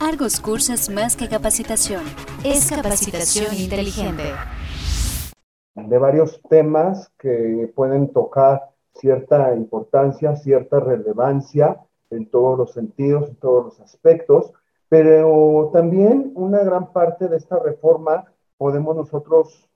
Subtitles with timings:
[0.00, 2.02] Argos Cursos más que capacitación,
[2.44, 4.22] es capacitación inteligente.
[5.74, 11.80] De varios temas que pueden tocar cierta importancia, cierta relevancia
[12.10, 14.52] en todos los sentidos, en todos los aspectos,
[14.88, 18.24] pero también una gran parte de esta reforma
[18.56, 19.68] podemos nosotros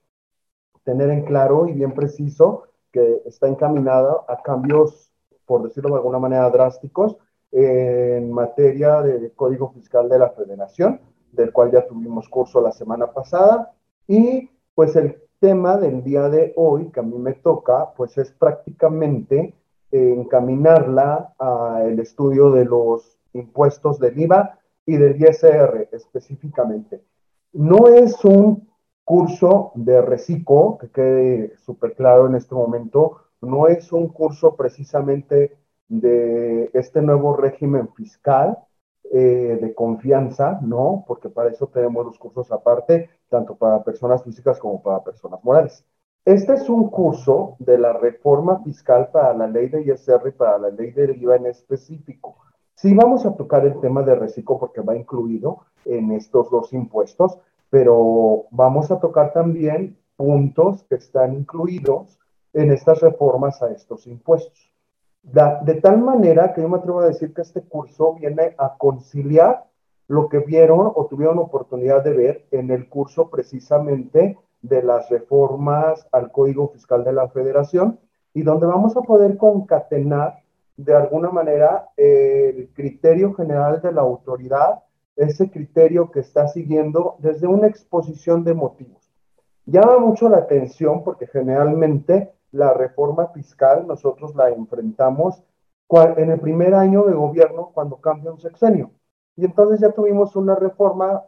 [0.84, 5.10] tener en claro y bien preciso que está encaminada a cambios,
[5.46, 7.16] por decirlo de alguna manera, drásticos
[7.52, 13.12] en materia de Código Fiscal de la Federación, del cual ya tuvimos curso la semana
[13.12, 13.72] pasada,
[14.08, 18.30] y pues el tema del día de hoy que a mí me toca, pues es
[18.32, 19.54] prácticamente
[19.90, 27.02] encaminarla al estudio de los impuestos del IVA y del ISR específicamente.
[27.52, 28.68] No es un
[29.04, 35.58] curso de reciclo, que quede súper claro en este momento, no es un curso precisamente
[35.92, 38.58] de este nuevo régimen fiscal
[39.10, 41.04] eh, de confianza, ¿no?
[41.06, 45.84] Porque para eso tenemos los cursos aparte, tanto para personas físicas como para personas morales.
[46.24, 50.56] Este es un curso de la reforma fiscal para la ley de ISR y para
[50.56, 52.36] la ley de IVA en específico.
[52.74, 57.38] Sí vamos a tocar el tema de reciclo porque va incluido en estos dos impuestos,
[57.68, 62.18] pero vamos a tocar también puntos que están incluidos
[62.54, 64.71] en estas reformas a estos impuestos
[65.22, 69.64] de tal manera que yo me atrevo a decir que este curso viene a conciliar
[70.08, 76.06] lo que vieron o tuvieron oportunidad de ver en el curso precisamente de las reformas
[76.12, 77.98] al Código Fiscal de la Federación
[78.34, 80.42] y donde vamos a poder concatenar
[80.76, 84.82] de alguna manera el criterio general de la autoridad,
[85.16, 89.10] ese criterio que está siguiendo desde una exposición de motivos.
[89.66, 95.42] Llama mucho la atención porque generalmente la reforma fiscal nosotros la enfrentamos
[96.16, 98.92] en el primer año de gobierno cuando cambia un sexenio.
[99.36, 101.22] Y entonces ya tuvimos una reforma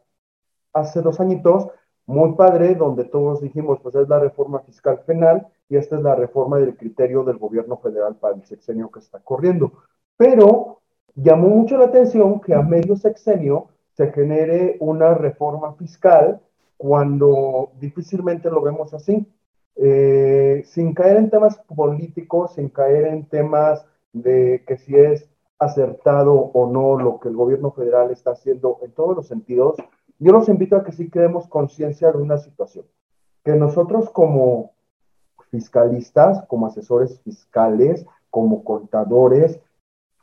[0.72, 1.68] hace dos añitos
[2.06, 6.14] muy padre, donde todos dijimos, pues es la reforma fiscal penal y esta es la
[6.14, 9.72] reforma del criterio del gobierno federal para el sexenio que está corriendo.
[10.16, 10.80] Pero
[11.14, 16.40] llamó mucho la atención que a medio sexenio se genere una reforma fiscal
[16.76, 19.26] cuando difícilmente lo vemos así.
[19.76, 26.34] Eh, sin caer en temas políticos, sin caer en temas de que si es acertado
[26.34, 29.76] o no lo que el gobierno federal está haciendo en todos los sentidos,
[30.18, 32.86] yo los invito a que sí creemos conciencia de una situación,
[33.44, 34.72] que nosotros como
[35.50, 39.60] fiscalistas, como asesores fiscales, como contadores,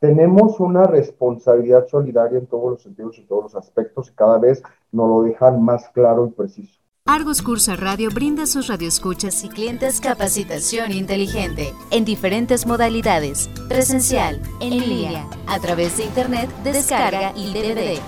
[0.00, 4.62] tenemos una responsabilidad solidaria en todos los sentidos y todos los aspectos y cada vez
[4.90, 6.81] nos lo dejan más claro y preciso.
[7.04, 14.40] Argos Cursa Radio brinda a sus radioescuchas y clientes capacitación inteligente en diferentes modalidades, presencial,
[14.60, 17.98] en línea, a través de internet, descarga y DVD.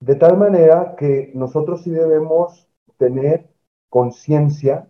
[0.00, 2.66] De tal manera que nosotros sí debemos
[2.98, 3.48] tener
[3.88, 4.88] conciencia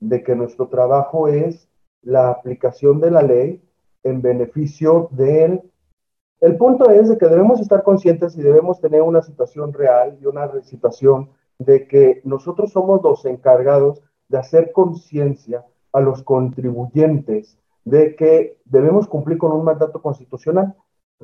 [0.00, 1.68] de que nuestro trabajo es
[2.00, 3.62] la aplicación de la ley
[4.04, 5.60] en beneficio del...
[6.40, 10.24] El punto es de que debemos estar conscientes y debemos tener una situación real y
[10.24, 11.28] una situación
[11.58, 19.06] de que nosotros somos los encargados de hacer conciencia a los contribuyentes de que debemos
[19.06, 20.74] cumplir con un mandato constitucional,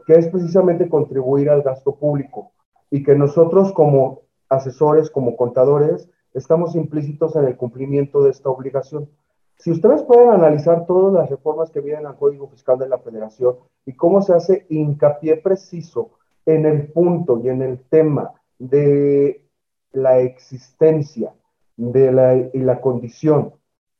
[0.06, 2.52] que es precisamente contribuir al gasto público,
[2.90, 9.08] y que nosotros como asesores, como contadores, estamos implícitos en el cumplimiento de esta obligación.
[9.56, 13.56] Si ustedes pueden analizar todas las reformas que vienen al Código Fiscal de la Federación
[13.84, 16.10] y cómo se hace hincapié preciso
[16.46, 19.44] en el punto y en el tema de
[19.92, 21.34] la existencia
[21.76, 23.54] de la, y la condición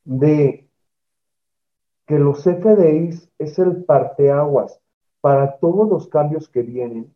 [0.04, 0.68] de
[2.06, 4.80] que los FDIs es el parteaguas
[5.20, 7.14] para todos los cambios que vienen,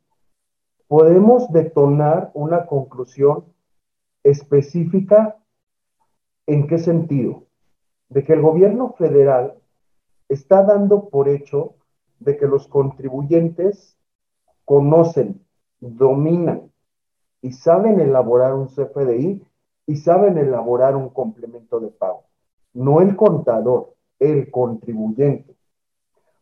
[0.89, 3.45] podemos detonar una conclusión
[4.23, 5.37] específica
[6.47, 7.45] en qué sentido?
[8.09, 9.55] De que el gobierno federal
[10.29, 11.75] está dando por hecho
[12.21, 13.97] de que los contribuyentes
[14.65, 15.45] conocen,
[15.81, 16.71] dominan
[17.45, 19.47] y saben elaborar un CFDI
[19.87, 22.23] y saben elaborar un complemento de pago.
[22.73, 25.55] No el contador, el contribuyente.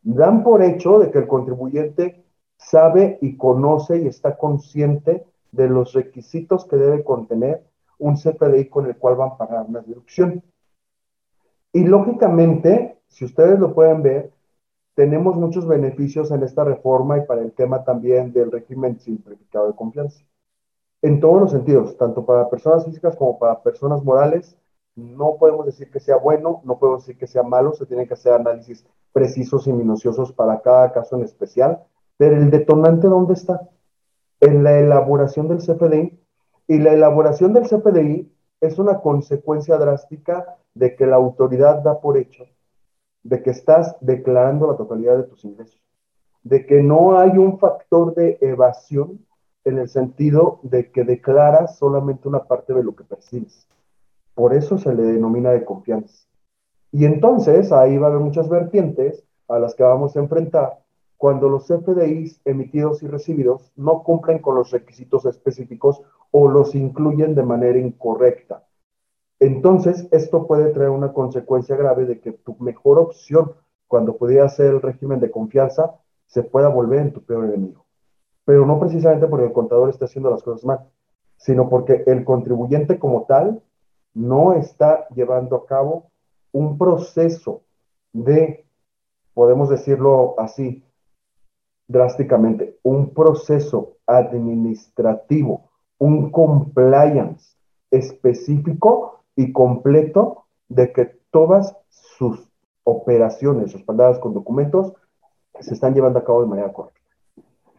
[0.00, 2.25] Dan por hecho de que el contribuyente
[2.56, 7.64] sabe y conoce y está consciente de los requisitos que debe contener
[7.98, 10.40] un CFDI con el cual van a pagar una deducción.
[11.72, 14.31] Y lógicamente, si ustedes lo pueden ver,
[14.94, 19.75] tenemos muchos beneficios en esta reforma y para el tema también del régimen simplificado de
[19.75, 20.22] confianza
[21.02, 24.56] en todos los sentidos, tanto para personas físicas como para personas morales.
[24.94, 28.14] No podemos decir que sea bueno, no podemos decir que sea malo, se tienen que
[28.14, 31.82] hacer análisis precisos y minuciosos para cada caso en especial,
[32.16, 33.69] pero el detonante, ¿dónde está?
[34.43, 36.19] en la elaboración del CFDI.
[36.66, 42.19] Y la elaboración del CFDI es una consecuencia drástica de que la autoridad da por
[42.19, 42.44] hecho
[43.22, 45.81] de que estás declarando la totalidad de tus ingresos,
[46.43, 49.25] de que no hay un factor de evasión
[49.64, 53.66] en el sentido de que declaras solamente una parte de lo que percibes.
[54.34, 56.26] Por eso se le denomina de confianza.
[56.90, 60.82] Y entonces ahí va a haber muchas vertientes a las que vamos a enfrentar
[61.22, 67.36] cuando los FDIs emitidos y recibidos no cumplen con los requisitos específicos o los incluyen
[67.36, 68.64] de manera incorrecta.
[69.38, 73.52] Entonces, esto puede traer una consecuencia grave de que tu mejor opción
[73.86, 75.94] cuando pudiera ser el régimen de confianza
[76.26, 77.81] se pueda volver en tu peor enemigo.
[78.44, 80.80] Pero no precisamente porque el contador esté haciendo las cosas mal,
[81.36, 83.62] sino porque el contribuyente como tal
[84.14, 86.10] no está llevando a cabo
[86.52, 87.62] un proceso
[88.12, 88.66] de,
[89.34, 90.84] podemos decirlo así,
[91.88, 97.56] drásticamente, un proceso administrativo, un compliance
[97.90, 102.50] específico y completo de que todas sus
[102.84, 104.92] operaciones respaldadas con documentos
[105.60, 107.01] se están llevando a cabo de manera correcta.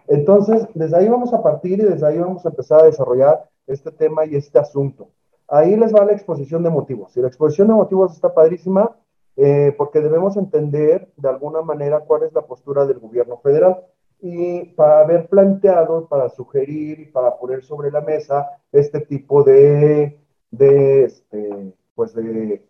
[0.08, 3.92] Entonces, desde ahí vamos a partir y desde ahí vamos a empezar a desarrollar este
[3.92, 5.10] tema y este asunto.
[5.48, 7.16] Ahí les va la exposición de motivos.
[7.16, 8.96] Y la exposición de motivos está padrísima
[9.36, 13.84] eh, porque debemos entender de alguna manera cuál es la postura del gobierno federal.
[14.20, 20.18] Y para haber planteado, para sugerir y para poner sobre la mesa este tipo de,
[20.50, 22.66] de, este, pues de,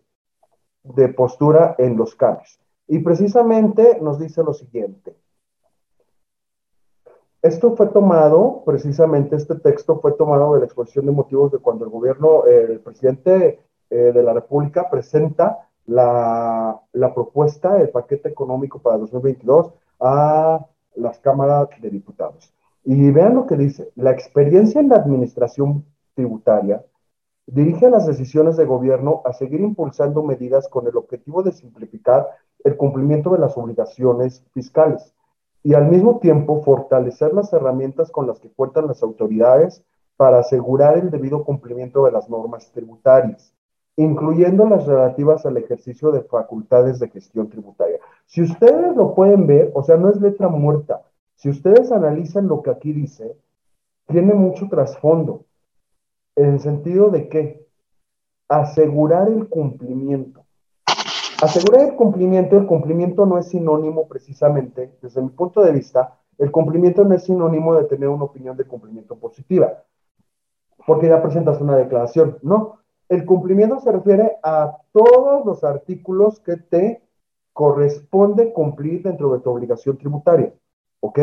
[0.82, 2.58] de postura en los cambios.
[2.88, 5.16] Y precisamente nos dice lo siguiente.
[7.44, 11.84] Esto fue tomado, precisamente este texto fue tomado de la exposición de motivos de cuando
[11.84, 13.60] el gobierno, el presidente
[13.90, 20.64] eh, de la República presenta la, la propuesta, el paquete económico para 2022 a
[20.94, 22.50] las cámaras de diputados.
[22.82, 26.82] Y vean lo que dice, la experiencia en la administración tributaria
[27.46, 32.26] dirige las decisiones de gobierno a seguir impulsando medidas con el objetivo de simplificar
[32.64, 35.14] el cumplimiento de las obligaciones fiscales
[35.64, 39.82] y al mismo tiempo fortalecer las herramientas con las que cuentan las autoridades
[40.16, 43.52] para asegurar el debido cumplimiento de las normas tributarias,
[43.96, 47.98] incluyendo las relativas al ejercicio de facultades de gestión tributaria.
[48.26, 51.00] Si ustedes lo pueden ver, o sea, no es letra muerta,
[51.36, 53.34] si ustedes analizan lo que aquí dice,
[54.06, 55.46] tiene mucho trasfondo,
[56.36, 57.66] en el sentido de que
[58.48, 60.43] asegurar el cumplimiento
[61.44, 66.50] Asegurar el cumplimiento, el cumplimiento no es sinónimo precisamente, desde mi punto de vista, el
[66.50, 69.82] cumplimiento no es sinónimo de tener una opinión de cumplimiento positiva,
[70.86, 72.38] porque ya presentas una declaración.
[72.40, 72.78] No,
[73.10, 77.02] el cumplimiento se refiere a todos los artículos que te
[77.52, 80.54] corresponde cumplir dentro de tu obligación tributaria.
[81.00, 81.18] ¿Ok?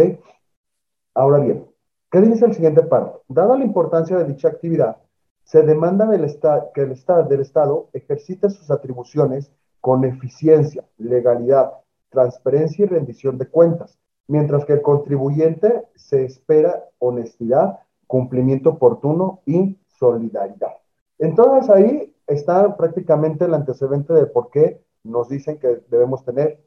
[1.15, 1.65] Ahora bien,
[2.12, 3.24] ¿qué dice el siguiente párrafo?
[3.27, 4.97] Dada la importancia de dicha actividad,
[5.45, 6.27] se demanda del
[6.75, 9.51] que el Estado, del Estado ejercite sus atribuciones
[9.81, 11.74] con eficiencia, legalidad,
[12.10, 13.98] transparencia y rendición de cuentas,
[14.28, 20.74] mientras que el contribuyente se espera honestidad, cumplimiento oportuno y solidaridad.
[21.18, 26.63] Entonces ahí está prácticamente el antecedente de por qué nos dicen que debemos tener,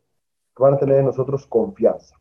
[0.56, 2.16] que van a tener en nosotros confianza.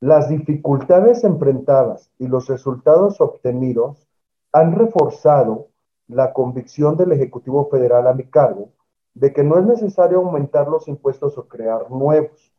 [0.00, 4.08] Las dificultades enfrentadas y los resultados obtenidos
[4.52, 5.68] han reforzado
[6.08, 8.70] la convicción del Ejecutivo Federal a mi cargo
[9.14, 12.50] de que no es necesario aumentar los impuestos o crear nuevos,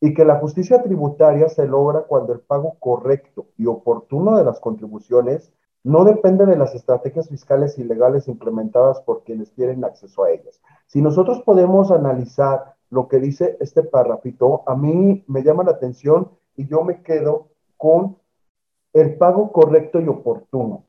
[0.00, 4.60] y que la justicia tributaria se logra cuando el pago correcto y oportuno de las
[4.60, 5.52] contribuciones
[5.84, 10.60] no depende de las estrategias fiscales ilegales implementadas por quienes tienen acceso a ellas.
[10.86, 16.30] Si nosotros podemos analizar lo que dice este párrafito, a mí me llama la atención
[16.56, 18.16] y yo me quedo con
[18.92, 20.84] el pago correcto y oportuno.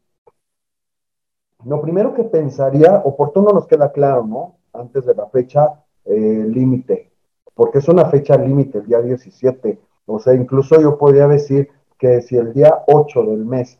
[1.63, 4.55] Lo primero que pensaría, oportuno nos queda claro, ¿no?
[4.77, 7.11] Antes de la fecha eh, límite,
[7.53, 9.79] porque es una fecha límite, el día 17.
[10.05, 13.79] O sea, incluso yo podría decir que si el día 8 del mes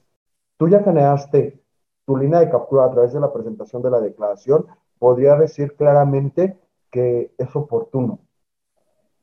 [0.58, 1.62] tú ya generaste
[2.06, 4.66] tu línea de captura a través de la presentación de la declaración,
[4.98, 6.58] podría decir claramente
[6.90, 8.20] que es oportuno,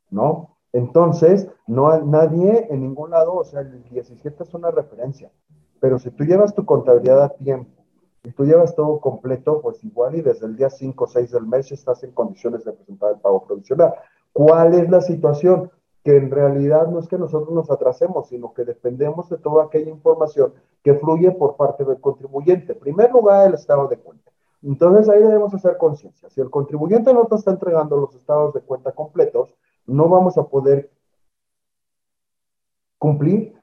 [0.09, 0.57] ¿no?
[0.71, 5.31] Entonces, no nadie en ningún lado, o sea, el 17 es una referencia,
[5.79, 7.84] pero si tú llevas tu contabilidad a tiempo,
[8.25, 11.45] y tú llevas todo completo, pues igual y desde el día 5 o 6 del
[11.45, 13.93] mes estás en condiciones de presentar el pago provisional.
[14.33, 15.69] ¿Cuál es la situación?
[16.03, 19.91] Que en realidad no es que nosotros nos atrasemos, sino que dependemos de toda aquella
[19.91, 20.53] información
[20.83, 22.73] que fluye por parte del contribuyente.
[22.73, 24.31] En primer lugar, el estado de cuenta.
[24.63, 26.29] Entonces ahí debemos hacer conciencia.
[26.29, 29.55] Si el contribuyente no te está entregando los estados de cuenta completos,
[29.85, 30.89] no vamos a poder
[32.97, 33.53] cumplir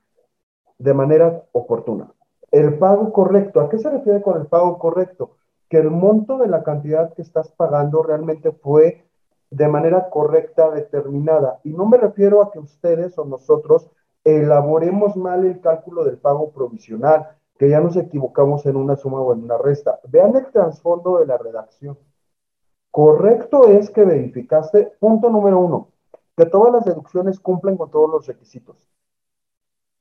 [0.79, 2.13] de manera oportuna.
[2.53, 5.39] El pago correcto, ¿a qué se refiere con el pago correcto?
[5.71, 9.07] Que el monto de la cantidad que estás pagando realmente fue
[9.51, 11.61] de manera correcta determinada.
[11.65, 13.91] Y no me refiero a que ustedes o nosotros
[14.23, 19.33] elaboremos mal el cálculo del pago provisional, que ya nos equivocamos en una suma o
[19.33, 19.99] en una resta.
[20.09, 21.99] Vean el trasfondo de la redacción.
[22.91, 25.89] Correcto es que verificaste, punto número uno,
[26.37, 28.77] que todas las deducciones cumplen con todos los requisitos.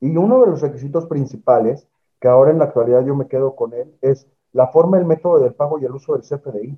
[0.02, 1.88] Y uno de los requisitos principales,
[2.22, 5.40] que ahora en la actualidad yo me quedo con él, es la forma, el método
[5.40, 6.78] del pago y el uso del CFDI.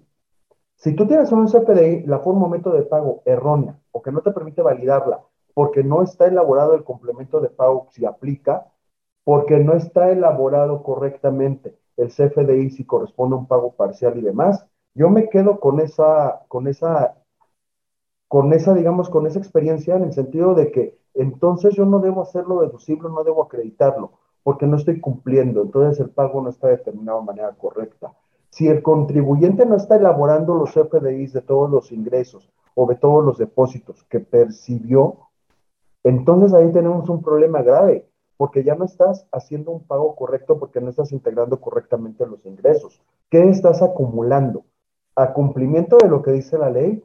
[0.75, 4.21] Si tú tienes un CFDI, la forma o método de pago errónea o que no
[4.21, 5.21] te permite validarla
[5.53, 8.67] porque no está elaborado el complemento de pago si aplica,
[9.23, 14.65] porque no está elaborado correctamente el CFDI si corresponde a un pago parcial y demás,
[14.95, 17.15] yo me quedo con esa, con esa,
[18.27, 22.21] con esa, digamos, con esa experiencia en el sentido de que entonces yo no debo
[22.21, 27.19] hacerlo deducible, no debo acreditarlo, porque no estoy cumpliendo, entonces el pago no está determinado
[27.19, 28.13] de manera correcta.
[28.49, 33.23] Si el contribuyente no está elaborando los FDIs de todos los ingresos o de todos
[33.23, 35.17] los depósitos que percibió,
[36.03, 38.07] entonces ahí tenemos un problema grave,
[38.37, 43.01] porque ya no estás haciendo un pago correcto porque no estás integrando correctamente los ingresos.
[43.29, 44.65] ¿Qué estás acumulando?
[45.15, 47.03] ¿A cumplimiento de lo que dice la ley?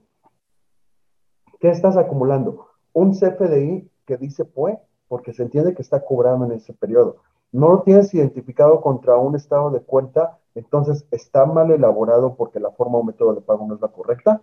[1.60, 2.66] ¿Qué estás acumulando?
[2.92, 7.16] Un CFDI que dice PUE, porque se entiende que está cobrado en ese periodo.
[7.52, 12.72] No lo tienes identificado contra un estado de cuenta entonces está mal elaborado porque la
[12.72, 14.42] forma o método de pago no es la correcta.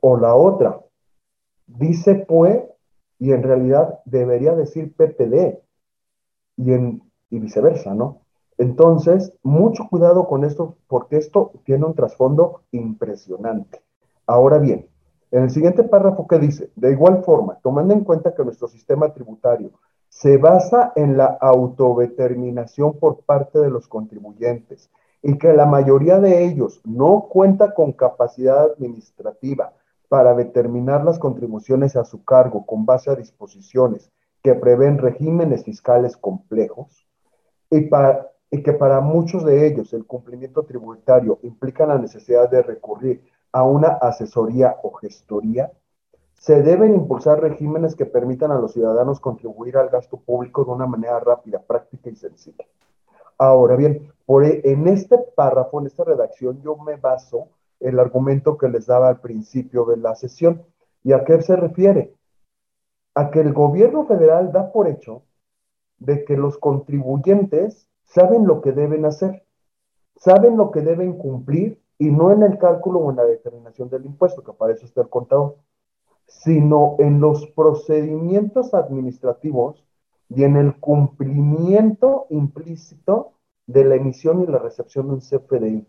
[0.00, 0.80] O la otra,
[1.66, 2.66] dice PUE
[3.18, 5.58] y en realidad debería decir PPD
[6.56, 8.22] y, y viceversa, ¿no?
[8.56, 13.82] Entonces, mucho cuidado con esto porque esto tiene un trasfondo impresionante.
[14.26, 14.88] Ahora bien,
[15.30, 19.12] en el siguiente párrafo que dice, de igual forma, tomando en cuenta que nuestro sistema
[19.12, 19.72] tributario
[20.08, 24.90] se basa en la autodeterminación por parte de los contribuyentes
[25.22, 29.72] y que la mayoría de ellos no cuenta con capacidad administrativa
[30.08, 34.10] para determinar las contribuciones a su cargo con base a disposiciones
[34.42, 37.06] que prevén regímenes fiscales complejos
[37.70, 37.88] y,
[38.62, 43.22] que para muchos de ellos el cumplimiento tributario implica la necesidad de recurrir
[43.52, 45.70] a una asesoría o gestoría,
[46.38, 50.86] se deben impulsar regímenes que permitan a los ciudadanos contribuir al gasto público de una
[50.86, 52.64] manera rápida, práctica y sencilla.
[53.36, 57.48] Ahora bien, e, en este párrafo, en esta redacción, yo me baso
[57.80, 60.62] el argumento que les daba al principio de la sesión.
[61.02, 62.14] ¿Y a qué se refiere?
[63.14, 65.22] A que el gobierno federal da por hecho
[65.98, 69.44] de que los contribuyentes saben lo que deben hacer,
[70.16, 74.06] saben lo que deben cumplir y no en el cálculo o en la determinación del
[74.06, 75.56] impuesto, que para eso está el contador,
[76.28, 79.84] sino en los procedimientos administrativos
[80.28, 83.32] y en el cumplimiento implícito
[83.66, 85.86] de la emisión y la recepción de un CFDI,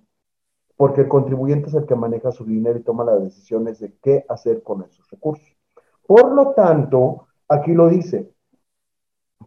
[0.78, 4.26] porque el contribuyente es el que maneja su dinero y toma las decisiones de qué
[4.30, 5.48] hacer con esos recursos.
[6.08, 8.34] Por lo tanto, aquí lo dice,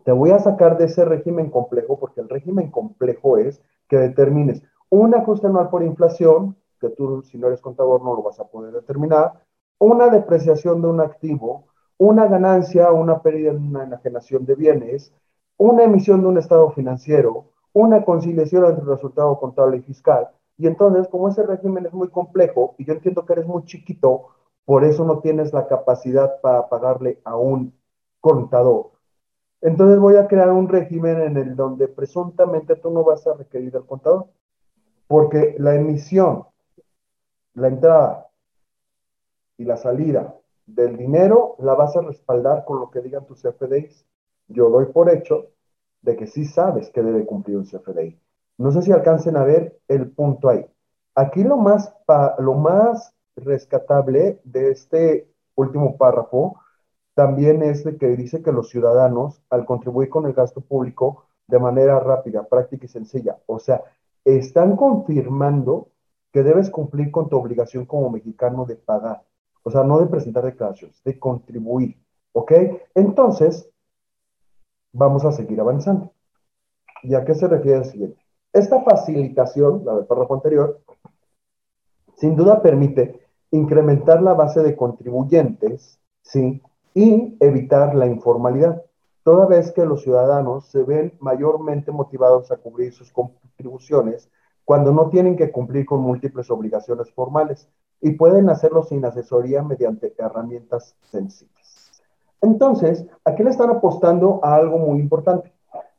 [0.04, 4.62] te voy a sacar de ese régimen complejo, porque el régimen complejo es que determines
[4.90, 8.48] un ajuste anual por inflación, que tú si no eres contador no lo vas a
[8.48, 9.42] poder determinar,
[9.82, 11.64] una depreciación de un activo,
[11.98, 15.12] una ganancia una pérdida una enajenación de bienes,
[15.56, 20.28] una emisión de un estado financiero, una conciliación entre resultado contable y fiscal.
[20.56, 24.28] Y entonces, como ese régimen es muy complejo, y yo entiendo que eres muy chiquito,
[24.64, 27.74] por eso no tienes la capacidad para pagarle a un
[28.20, 28.92] contador.
[29.60, 33.76] Entonces voy a crear un régimen en el donde presuntamente tú no vas a requerir
[33.76, 34.26] al contador,
[35.08, 36.44] porque la emisión,
[37.54, 38.28] la entrada
[39.56, 40.34] y la salida
[40.66, 44.06] del dinero la vas a respaldar con lo que digan tus CFDIs.
[44.48, 45.46] Yo doy por hecho
[46.02, 48.18] de que sí sabes que debe cumplir un CFDI.
[48.58, 50.66] No sé si alcancen a ver el punto ahí.
[51.14, 51.94] Aquí lo más,
[52.38, 56.60] lo más rescatable de este último párrafo
[57.14, 61.58] también es de que dice que los ciudadanos, al contribuir con el gasto público de
[61.58, 63.82] manera rápida, práctica y sencilla, o sea,
[64.24, 65.88] están confirmando
[66.32, 69.22] que debes cumplir con tu obligación como mexicano de pagar.
[69.62, 71.96] O sea, no de presentar declaraciones, de contribuir.
[72.32, 72.52] ¿Ok?
[72.94, 73.68] Entonces,
[74.92, 76.12] vamos a seguir avanzando.
[77.02, 78.20] ¿Y a qué se refiere el siguiente?
[78.52, 80.80] Esta facilitación, la del párrafo anterior,
[82.16, 86.62] sin duda permite incrementar la base de contribuyentes, ¿sí?
[86.94, 88.82] Y evitar la informalidad,
[89.24, 94.30] toda vez que los ciudadanos se ven mayormente motivados a cubrir sus contribuciones
[94.64, 97.68] cuando no tienen que cumplir con múltiples obligaciones formales
[98.02, 102.02] y pueden hacerlo sin asesoría mediante herramientas sencillas.
[102.42, 105.52] Entonces, aquí le están apostando a algo muy importante,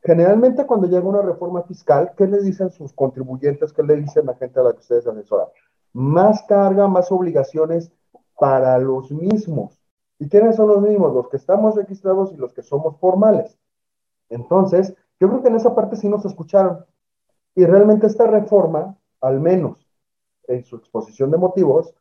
[0.05, 3.71] Generalmente cuando llega una reforma fiscal, ¿qué le dicen sus contribuyentes?
[3.71, 5.47] ¿Qué le dicen la gente a la que ustedes asesoran?
[5.93, 7.89] Más carga, más obligaciones
[8.37, 9.81] para los mismos.
[10.19, 11.13] ¿Y quiénes son los mismos?
[11.13, 13.57] Los que estamos registrados y los que somos formales.
[14.29, 16.85] Entonces, yo creo que en esa parte sí nos escucharon.
[17.55, 19.82] Y realmente esta reforma, al menos
[20.47, 21.93] en su exposición de motivos,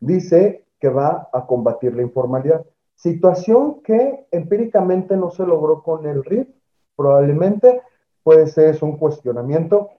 [0.00, 2.64] dice que va a combatir la informalidad.
[2.94, 6.48] Situación que empíricamente no se logró con el RIF,
[6.96, 7.82] probablemente
[8.22, 9.90] puede ser un cuestionamiento,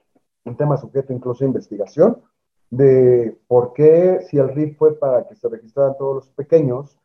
[0.45, 2.21] un tema sujeto incluso a investigación,
[2.69, 6.97] de por qué si el RIF fue para que se registraran todos los pequeños,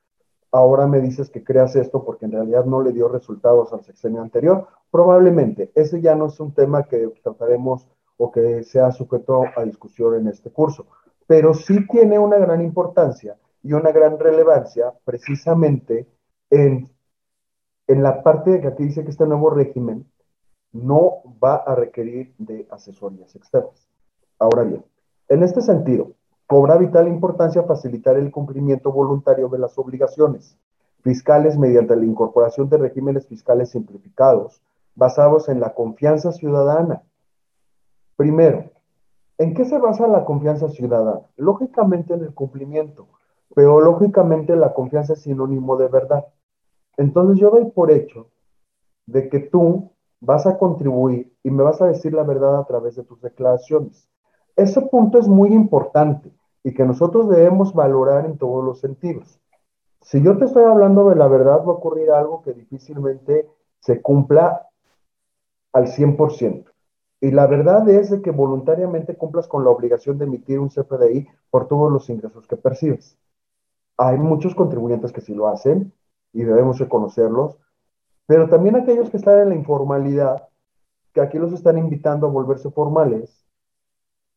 [0.53, 4.21] ahora me dices que creas esto porque en realidad no le dio resultados al sexenio
[4.23, 4.67] anterior.
[4.91, 7.87] Probablemente, ese ya no es un tema que trataremos
[8.23, 10.87] o que sea sujeto a discusión en este curso,
[11.27, 16.07] pero sí tiene una gran importancia y una gran relevancia precisamente
[16.51, 16.91] en,
[17.87, 20.05] en la parte de que aquí dice que este nuevo régimen
[20.73, 23.89] no va a requerir de asesorías externas.
[24.39, 24.85] Ahora bien,
[25.29, 26.13] en este sentido,
[26.47, 30.59] cobra vital importancia facilitar el cumplimiento voluntario de las obligaciones
[31.03, 34.61] fiscales mediante la incorporación de regímenes fiscales simplificados
[34.95, 37.03] basados en la confianza ciudadana.
[38.21, 38.65] Primero,
[39.39, 41.23] ¿en qué se basa la confianza ciudadana?
[41.39, 43.09] Lógicamente en el cumplimiento,
[43.55, 46.27] pero lógicamente la confianza es sinónimo de verdad.
[46.99, 48.27] Entonces yo doy por hecho
[49.07, 52.97] de que tú vas a contribuir y me vas a decir la verdad a través
[52.97, 54.07] de tus declaraciones.
[54.55, 56.31] Ese punto es muy importante
[56.63, 59.41] y que nosotros debemos valorar en todos los sentidos.
[60.03, 63.49] Si yo te estoy hablando de la verdad, va a ocurrir algo que difícilmente
[63.79, 64.69] se cumpla
[65.73, 66.70] al 100%.
[67.21, 71.29] Y la verdad es de que voluntariamente cumplas con la obligación de emitir un CFDI
[71.51, 73.19] por todos los ingresos que percibes.
[73.99, 75.93] Hay muchos contribuyentes que sí lo hacen
[76.33, 77.59] y debemos reconocerlos,
[78.27, 80.49] pero también aquellos que están en la informalidad,
[81.13, 83.45] que aquí los están invitando a volverse formales,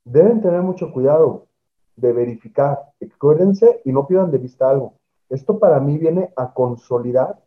[0.03, 1.47] deben tener mucho cuidado
[1.95, 2.79] de verificar.
[3.01, 4.95] Acuérdense y no pierdan de vista algo.
[5.29, 7.39] Esto para mí viene a consolidar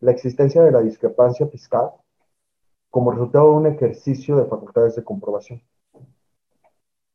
[0.00, 1.92] la existencia de la discrepancia fiscal
[2.92, 5.62] como resultado de un ejercicio de facultades de comprobación.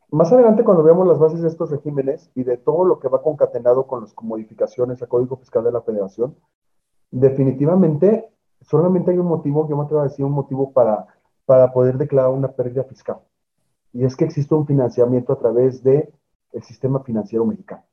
[0.09, 3.21] Más adelante, cuando veamos las bases de estos regímenes y de todo lo que va
[3.21, 6.35] concatenado con las modificaciones al Código Fiscal de la Federación,
[7.11, 8.27] definitivamente
[8.61, 11.05] solamente hay un motivo, yo me atrevo a decir un motivo para,
[11.45, 13.19] para poder declarar una pérdida fiscal.
[13.93, 16.11] Y es que existe un financiamiento a través del
[16.53, 17.83] el sistema financiero mexicano.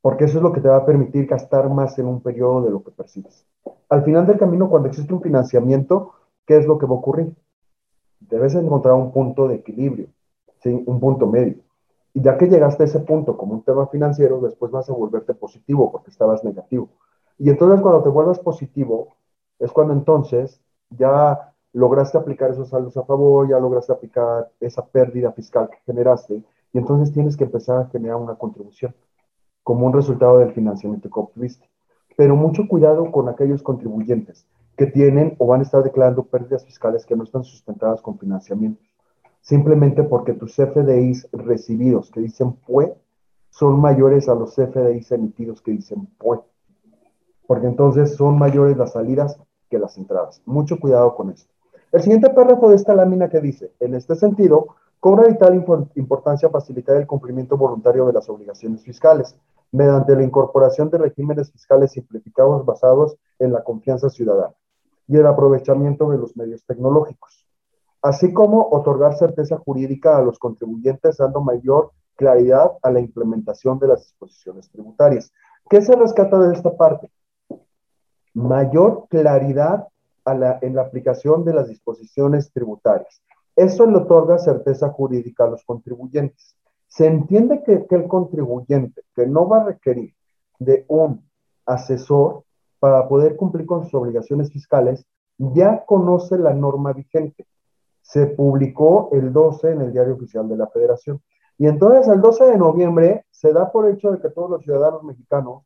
[0.00, 2.70] Porque eso es lo que te va a permitir gastar más en un periodo de
[2.70, 3.46] lo que percibes.
[3.88, 6.14] Al final del camino, cuando existe un financiamiento,
[6.46, 7.34] ¿qué es lo que va a ocurrir?
[8.20, 10.08] Debes encontrar un punto de equilibrio
[10.68, 11.56] un punto medio.
[12.12, 15.34] Y ya que llegaste a ese punto como un tema financiero, después vas a volverte
[15.34, 16.88] positivo porque estabas negativo.
[17.38, 19.14] Y entonces cuando te vuelvas positivo,
[19.58, 25.32] es cuando entonces ya lograste aplicar esos saldos a favor, ya lograste aplicar esa pérdida
[25.32, 28.94] fiscal que generaste, y entonces tienes que empezar a generar una contribución
[29.62, 31.68] como un resultado del financiamiento que obtuviste.
[32.16, 34.46] Pero mucho cuidado con aquellos contribuyentes
[34.80, 38.90] que tienen o van a estar declarando pérdidas fiscales que no están sustentadas con financiamientos
[39.42, 42.94] simplemente porque tus CFDIs recibidos que dicen PUE
[43.50, 46.40] son mayores a los CFDIs emitidos que dicen PUE.
[47.46, 49.38] Porque entonces son mayores las salidas
[49.68, 50.40] que las entradas.
[50.46, 51.52] Mucho cuidado con esto.
[51.92, 55.54] El siguiente párrafo de esta lámina que dice, en este sentido, cobra vital
[55.96, 59.36] importancia facilitar el cumplimiento voluntario de las obligaciones fiscales
[59.72, 64.54] mediante la incorporación de regímenes fiscales simplificados basados en la confianza ciudadana
[65.10, 67.46] y el aprovechamiento de los medios tecnológicos
[68.02, 73.88] así como otorgar certeza jurídica a los contribuyentes dando mayor claridad a la implementación de
[73.88, 75.32] las disposiciones tributarias.
[75.68, 77.10] ¿Qué se rescata de esta parte?
[78.34, 79.88] Mayor claridad
[80.26, 83.22] en la aplicación de las disposiciones tributarias.
[83.56, 86.56] Eso le otorga certeza jurídica a los contribuyentes.
[86.86, 90.14] Se entiende que, que el contribuyente que no va a requerir
[90.58, 91.28] de un
[91.66, 92.44] asesor
[92.80, 95.06] para poder cumplir con sus obligaciones fiscales
[95.38, 97.46] ya conoce la norma vigente
[98.10, 101.22] se publicó el 12 en el Diario Oficial de la Federación.
[101.58, 105.04] Y entonces el 12 de noviembre se da por hecho de que todos los ciudadanos
[105.04, 105.62] mexicanos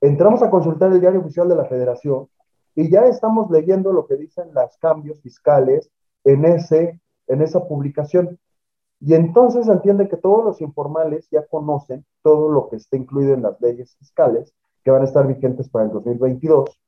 [0.00, 2.28] entramos a consultar el Diario Oficial de la Federación
[2.74, 5.88] y ya estamos leyendo lo que dicen los cambios fiscales
[6.24, 8.40] en, ese, en esa publicación.
[8.98, 13.42] Y entonces entiende que todos los informales ya conocen todo lo que está incluido en
[13.42, 14.52] las leyes fiscales
[14.86, 16.80] que van a estar vigentes para el 2022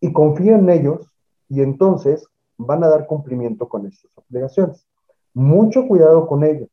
[0.00, 1.14] y confían en ellos
[1.50, 4.88] y entonces van a dar cumplimiento con estas obligaciones.
[5.34, 6.68] Mucho cuidado con ello.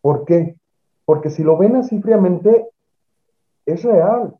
[0.00, 0.58] ¿Por qué?
[1.04, 2.68] Porque si lo ven así fríamente,
[3.66, 4.36] es real.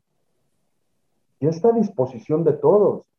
[1.39, 3.09] Y está a disposición de todos.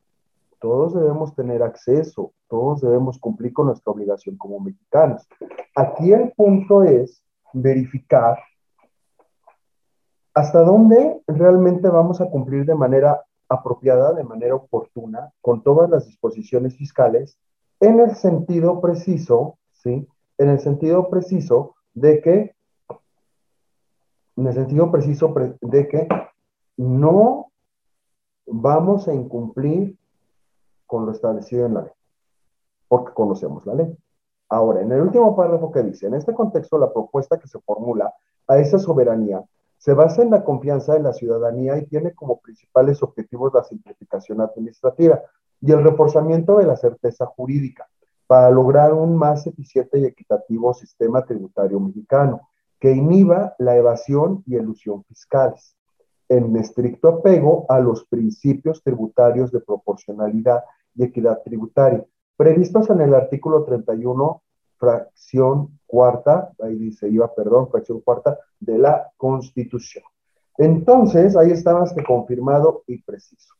[0.59, 5.27] todos debemos tener acceso, todos debemos cumplir con nuestra obligación como mexicanos.
[5.75, 8.37] Aquí el punto es verificar
[10.33, 16.05] hasta dónde realmente vamos a cumplir de manera apropiada, de manera oportuna, con todas las
[16.05, 17.37] disposiciones fiscales,
[17.79, 20.07] en el sentido preciso, ¿sí?
[20.37, 22.55] En el sentido preciso de que,
[24.35, 26.07] en el sentido preciso de que
[26.77, 27.51] no
[28.45, 29.97] vamos a incumplir
[30.85, 31.91] con lo establecido en la ley,
[32.87, 33.97] porque conocemos la ley.
[34.49, 38.13] Ahora, en el último párrafo que dice, en este contexto, la propuesta que se formula
[38.47, 39.43] a esa soberanía
[39.79, 44.41] se basa en la confianza de la ciudadanía y tiene como principales objetivos la simplificación
[44.41, 45.21] administrativa
[45.61, 47.87] y el reforzamiento de la certeza jurídica
[48.27, 52.41] para lograr un más eficiente y equitativo sistema tributario mexicano
[52.79, 55.75] que inhiba la evasión y elusión fiscales
[56.27, 60.63] en estricto apego a los principios tributarios de proporcionalidad
[60.95, 62.05] y equidad tributaria,
[62.37, 64.43] previstos en el artículo 31,
[64.79, 70.03] fracción cuarta, ahí dice iba, perdón, fracción cuarta de la Constitución.
[70.57, 73.53] Entonces, ahí está más que confirmado y preciso.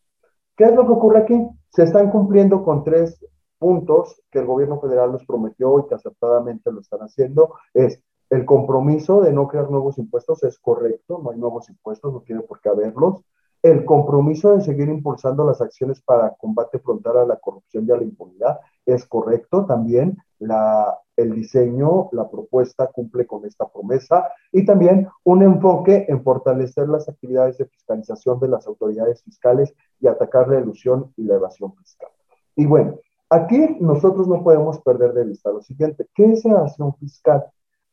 [0.56, 1.48] ¿Qué es lo que ocurre aquí?
[1.70, 3.24] Se están cumpliendo con tres
[3.58, 7.56] puntos que el gobierno federal nos prometió y que acertadamente lo están haciendo.
[7.74, 12.22] Es el compromiso de no crear nuevos impuestos, es correcto, no hay nuevos impuestos, no
[12.22, 13.24] tiene por qué haberlos
[13.62, 17.98] el compromiso de seguir impulsando las acciones para combate frontal a la corrupción y a
[17.98, 20.18] la impunidad es correcto también.
[20.40, 26.88] La, el diseño, la propuesta cumple con esta promesa y también un enfoque en fortalecer
[26.88, 31.76] las actividades de fiscalización de las autoridades fiscales y atacar la ilusión y la evasión
[31.76, 32.10] fiscal.
[32.56, 37.46] Y bueno, aquí nosotros no podemos perder de vista lo siguiente, ¿qué es evasión fiscal?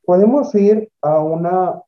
[0.05, 1.83] Podemos ir a una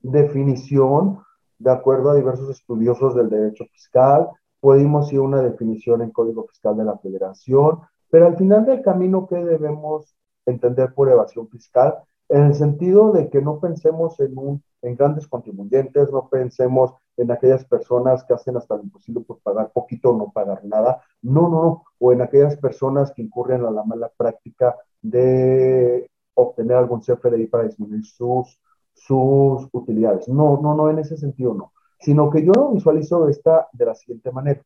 [0.00, 1.20] definición
[1.60, 4.28] de acuerdo a diversos estudiosos del derecho fiscal,
[4.60, 8.82] pudimos ir a una definición en Código Fiscal de la Federación, pero al final del
[8.82, 11.98] camino, ¿qué debemos entender por evasión fiscal?
[12.30, 17.30] En el sentido de que no pensemos en, un, en grandes contribuyentes, no pensemos en
[17.30, 21.42] aquellas personas que hacen hasta lo imposible por pagar poquito o no pagar nada, no,
[21.42, 27.00] no, no, o en aquellas personas que incurren a la mala práctica de obtener algún
[27.00, 28.58] CFDI para disminuir sus
[29.00, 30.28] sus utilidades.
[30.28, 31.72] No, no, no, en ese sentido no.
[31.98, 34.62] Sino que yo lo visualizo esta de la siguiente manera.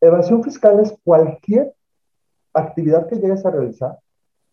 [0.00, 1.74] Evasión fiscal es cualquier
[2.52, 3.98] actividad que llegues a realizar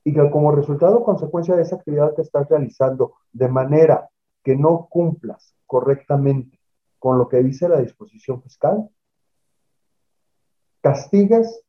[0.03, 4.09] y que como resultado o consecuencia de esa actividad que estás realizando de manera
[4.43, 6.59] que no cumplas correctamente
[6.99, 8.89] con lo que dice la disposición fiscal,
[10.81, 11.61] castigues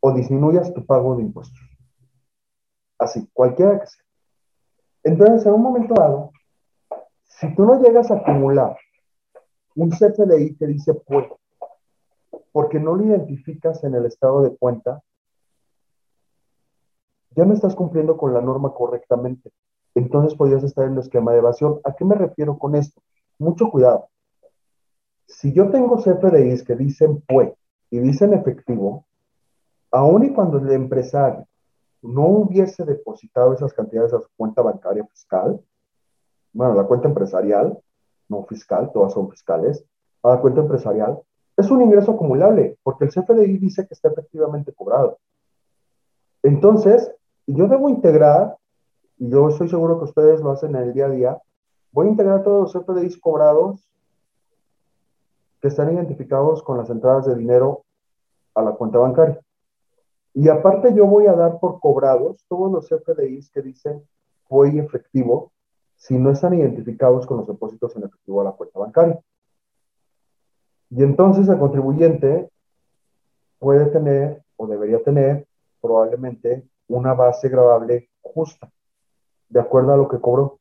[0.00, 1.60] o disminuyas tu pago de impuestos.
[2.98, 4.04] Así, cualquiera que sea.
[5.04, 6.32] Entonces, en un momento dado,
[7.40, 8.76] si tú no llegas a acumular
[9.76, 11.38] un CFDI que dice puesto,
[12.52, 15.02] porque no lo identificas en el estado de cuenta,
[17.30, 19.50] ya no estás cumpliendo con la norma correctamente.
[19.96, 21.80] Entonces podrías estar en el esquema de evasión.
[21.84, 23.00] ¿A qué me refiero con esto?
[23.38, 24.08] Mucho cuidado.
[25.26, 27.54] Si yo tengo CFDIs que dicen PUE
[27.90, 29.06] y dicen efectivo,
[29.90, 31.48] aun y cuando el empresario
[32.02, 35.60] no hubiese depositado esas cantidades a su cuenta bancaria fiscal,
[36.54, 37.78] bueno, la cuenta empresarial,
[38.28, 39.84] no fiscal, todas son fiscales,
[40.22, 41.20] a la cuenta empresarial,
[41.56, 45.18] es un ingreso acumulable, porque el CFDI dice que está efectivamente cobrado.
[46.42, 47.12] Entonces,
[47.46, 48.56] yo debo integrar,
[49.18, 51.42] y yo estoy seguro que ustedes lo hacen en el día a día,
[51.92, 53.88] voy a integrar todos los CFDIs cobrados
[55.60, 57.84] que están identificados con las entradas de dinero
[58.54, 59.40] a la cuenta bancaria.
[60.34, 64.02] Y aparte yo voy a dar por cobrados todos los FDIs que dicen
[64.46, 65.52] fue efectivo
[66.06, 69.18] si no están identificados con los depósitos en efectivo a la cuenta bancaria.
[70.90, 72.50] Y entonces el contribuyente
[73.58, 75.46] puede tener o debería tener
[75.80, 78.70] probablemente una base grabable justa,
[79.48, 80.60] de acuerdo a lo que cobró,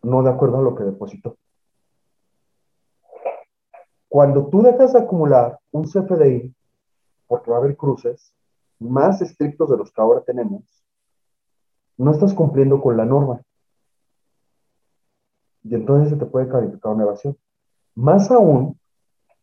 [0.00, 1.36] no de acuerdo a lo que depositó.
[4.08, 6.54] Cuando tú dejas de acumular un CFDI
[7.26, 8.32] porque va a haber cruces
[8.78, 10.81] más estrictos de los que ahora tenemos,
[11.96, 13.42] no estás cumpliendo con la norma.
[15.64, 17.36] Y entonces se te puede calificar una evasión.
[17.94, 18.78] Más aún,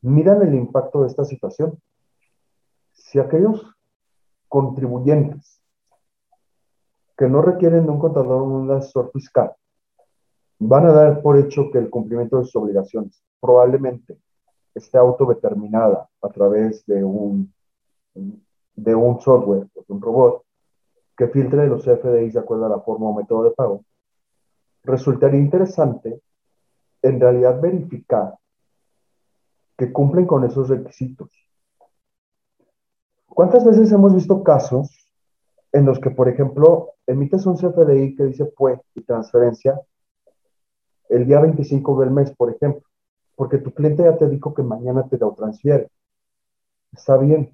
[0.01, 1.79] miran el impacto de esta situación.
[2.93, 3.65] Si aquellos
[4.47, 5.61] contribuyentes
[7.17, 9.53] que no requieren de un contador o un asesor fiscal
[10.57, 14.17] van a dar por hecho que el cumplimiento de sus obligaciones probablemente
[14.73, 17.53] esté autodeterminada a través de un
[18.75, 20.43] de un software, de un robot,
[21.19, 23.83] que filtre los CFDIs de acuerdo a la forma o método de pago,
[24.83, 26.21] resultaría interesante
[27.01, 28.35] en realidad verificar
[29.77, 31.29] que cumplen con esos requisitos.
[33.27, 35.09] ¿Cuántas veces hemos visto casos
[35.73, 39.77] en los que, por ejemplo, emites un CFDI que dice PUE y transferencia
[41.09, 42.87] el día 25 del mes, por ejemplo,
[43.35, 45.89] porque tu cliente ya te dijo que mañana te lo transfiere.
[46.93, 47.53] Está bien.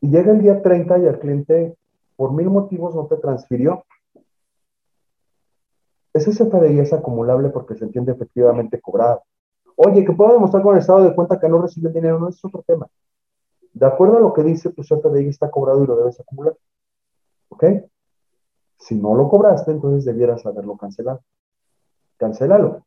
[0.00, 1.76] Y llega el día 30 y el cliente,
[2.16, 3.84] por mil motivos, no te transfirió.
[6.12, 9.22] Ese CFDI es acumulable porque se entiende efectivamente cobrado.
[9.76, 12.28] Oye, que puedo demostrar con el estado de cuenta que no recibe el dinero, no
[12.28, 12.86] es otro tema.
[13.72, 16.56] De acuerdo a lo que dice, tu CFDI está cobrado y lo debes acumular.
[17.48, 17.64] ¿Ok?
[18.78, 21.20] Si no lo cobraste, entonces debieras haberlo cancelado.
[22.16, 22.84] Cancélalo.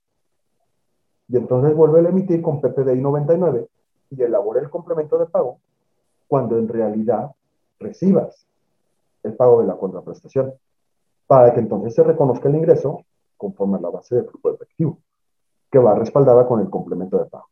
[1.28, 3.68] Y entonces vuelve a emitir con PPDI 99
[4.12, 5.60] y elabora el complemento de pago
[6.28, 7.32] cuando en realidad
[7.80, 8.47] recibas
[9.28, 10.54] el pago de la contraprestación,
[11.28, 15.00] para que entonces se reconozca el ingreso conforme a la base de flujo efectivo,
[15.72, 17.50] que va respaldada con el complemento de pago.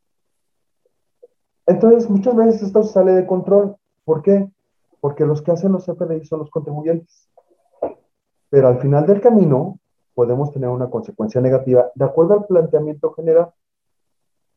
[1.68, 3.76] Entonces, muchas veces esto sale de control.
[4.04, 4.50] ¿Por qué?
[5.00, 7.30] Porque los que hacen los CFDI son los contribuyentes.
[8.50, 9.80] Pero al final del camino
[10.14, 13.52] podemos tener una consecuencia negativa de acuerdo al planteamiento general,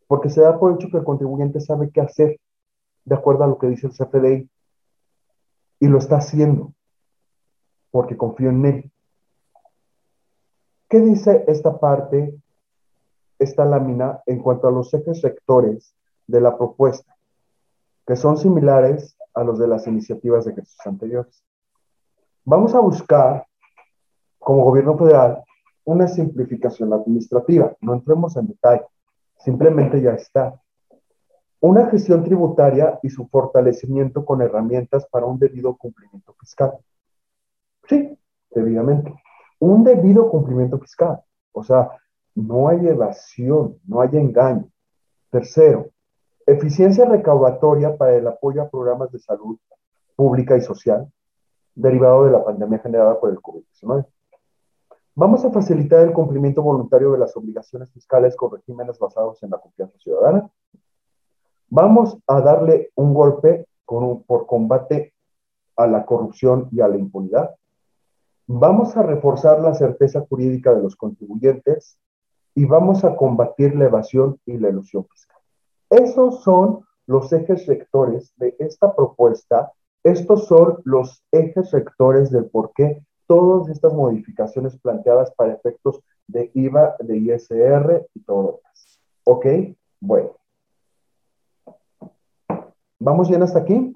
[0.06, 2.38] porque se da por hecho que el contribuyente sabe qué hacer
[3.04, 4.48] de acuerdo a lo que dice el CFDI
[5.80, 6.72] y lo está haciendo
[7.98, 8.92] porque confío en él.
[10.88, 12.32] ¿Qué dice esta parte,
[13.40, 15.96] esta lámina, en cuanto a los ejes rectores
[16.28, 17.16] de la propuesta,
[18.06, 21.42] que son similares a los de las iniciativas de ejercicios anteriores?
[22.44, 23.44] Vamos a buscar,
[24.38, 25.42] como gobierno federal,
[25.84, 27.74] una simplificación administrativa.
[27.80, 28.86] No entremos en detalle,
[29.38, 30.54] simplemente ya está.
[31.58, 36.78] Una gestión tributaria y su fortalecimiento con herramientas para un debido cumplimiento fiscal.
[37.88, 38.18] Sí,
[38.50, 39.14] debidamente
[39.58, 41.20] un debido cumplimiento fiscal.
[41.52, 41.90] O sea,
[42.34, 44.68] no hay evasión, no hay engaño.
[45.30, 45.90] Tercero,
[46.46, 49.58] eficiencia recaudatoria para el apoyo a programas de salud
[50.16, 51.10] pública y social
[51.74, 54.06] derivado de la pandemia generada por el COVID-19.
[55.14, 59.58] Vamos a facilitar el cumplimiento voluntario de las obligaciones fiscales con regímenes basados en la
[59.58, 60.48] confianza ciudadana.
[61.68, 65.12] Vamos a darle un golpe por combate
[65.76, 67.54] a la corrupción y a la impunidad.
[68.50, 71.98] Vamos a reforzar la certeza jurídica de los contribuyentes
[72.54, 75.36] y vamos a combatir la evasión y la ilusión fiscal.
[75.90, 79.70] Esos son los ejes rectores de esta propuesta.
[80.02, 86.50] Estos son los ejes rectores del por qué todas estas modificaciones planteadas para efectos de
[86.54, 88.98] IVA, de ISR y todo lo demás.
[89.24, 89.46] ¿Ok?
[90.00, 90.30] Bueno.
[92.98, 93.94] ¿Vamos bien hasta aquí?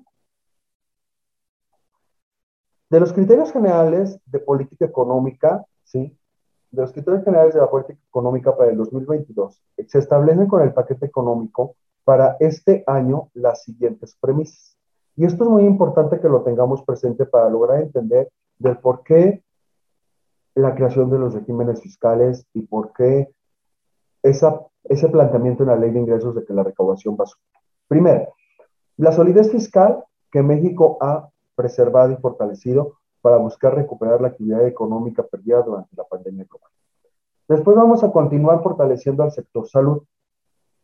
[2.93, 6.15] De los criterios generales de política económica, ¿sí?
[6.71, 10.75] De los criterios generales de la política económica para el 2022, se establecen con el
[10.75, 11.75] paquete económico
[12.05, 14.77] para este año las siguientes premisas.
[15.17, 18.29] Y esto es muy importante que lo tengamos presente para lograr entender
[18.59, 19.43] del por qué
[20.55, 23.33] la creación de los regímenes fiscales y por qué
[24.23, 27.59] esa, ese planteamiento en la ley de ingresos de que la recaudación va a subir.
[27.89, 28.35] Primero,
[28.99, 35.23] la solidez fiscal que México ha preservado y fortalecido para buscar recuperar la actividad económica
[35.23, 36.71] perdida durante la pandemia global.
[37.49, 40.03] Después vamos a continuar fortaleciendo al sector salud.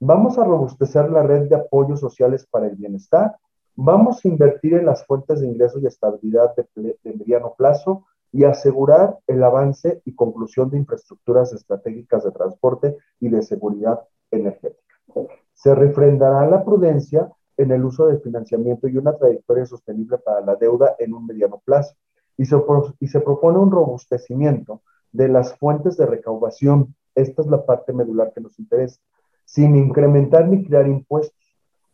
[0.01, 3.37] Vamos a robustecer la red de apoyos sociales para el bienestar.
[3.75, 6.67] Vamos a invertir en las fuentes de ingresos y estabilidad de,
[7.03, 13.29] de mediano plazo y asegurar el avance y conclusión de infraestructuras estratégicas de transporte y
[13.29, 14.01] de seguridad
[14.31, 14.95] energética.
[15.55, 20.55] Se refrendará la prudencia en el uso del financiamiento y una trayectoria sostenible para la
[20.55, 21.95] deuda en un mediano plazo.
[22.37, 22.57] Y se,
[23.01, 24.81] y se propone un robustecimiento
[25.13, 26.95] de las fuentes de recaudación.
[27.17, 29.01] Esta es la parte medular que nos interesa,
[29.45, 31.37] sin incrementar ni crear impuestos,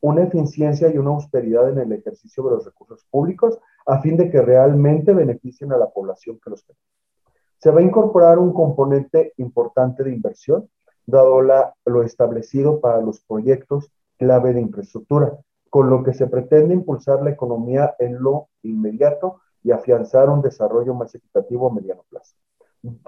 [0.03, 4.31] una eficiencia y una austeridad en el ejercicio de los recursos públicos a fin de
[4.31, 6.79] que realmente beneficien a la población que los tiene.
[7.57, 10.69] Se va a incorporar un componente importante de inversión,
[11.07, 15.39] dado lo establecido para los proyectos clave de infraestructura,
[15.75, 20.95] con lo que se pretende impulsar la economía en lo inmediato y afianzar un desarrollo
[20.95, 22.37] más equitativo a mediano plazo.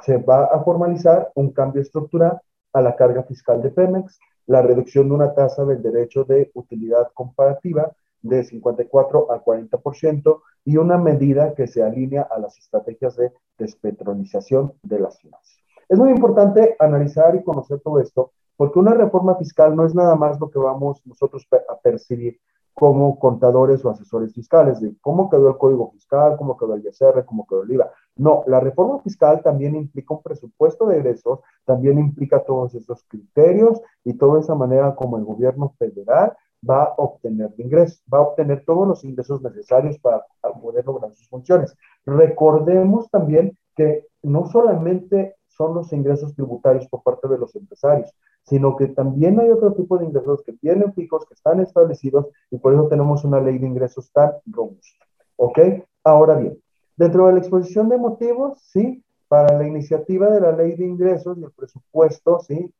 [0.02, 2.40] Se va a formalizar un cambio estructural
[2.72, 7.12] a la carga fiscal de Pemex, la reducción de una tasa del derecho de utilidad
[7.14, 13.32] comparativa de 54 al 40% y una medida que se alinea a las estrategias de
[13.58, 15.56] despetronización de las finanzas.
[15.88, 20.16] Es muy importante analizar y conocer todo esto, porque una reforma fiscal no es nada
[20.16, 22.40] más lo que vamos nosotros a percibir
[22.78, 27.24] como contadores o asesores fiscales, de cómo quedó el código fiscal, cómo quedó el ISR,
[27.24, 27.90] cómo quedó el IVA.
[28.16, 33.80] No, la reforma fiscal también implica un presupuesto de egresos, también implica todos esos criterios
[34.04, 36.36] y toda esa manera como el gobierno federal
[36.68, 40.22] va a obtener ingresos, va a obtener todos los ingresos necesarios para
[40.60, 41.74] poder lograr sus funciones.
[42.04, 48.12] Recordemos también que no solamente son los ingresos tributarios por parte de los empresarios,
[48.46, 52.58] sino que también hay otro tipo de ingresos que tienen fijos, que están establecidos y
[52.58, 55.04] por eso tenemos una ley de ingresos tan robusta.
[55.36, 55.58] ¿Ok?
[56.04, 56.58] Ahora bien,
[56.96, 61.36] dentro de la exposición de motivos, sí, para la iniciativa de la ley de ingresos
[61.36, 62.72] y el presupuesto, sí,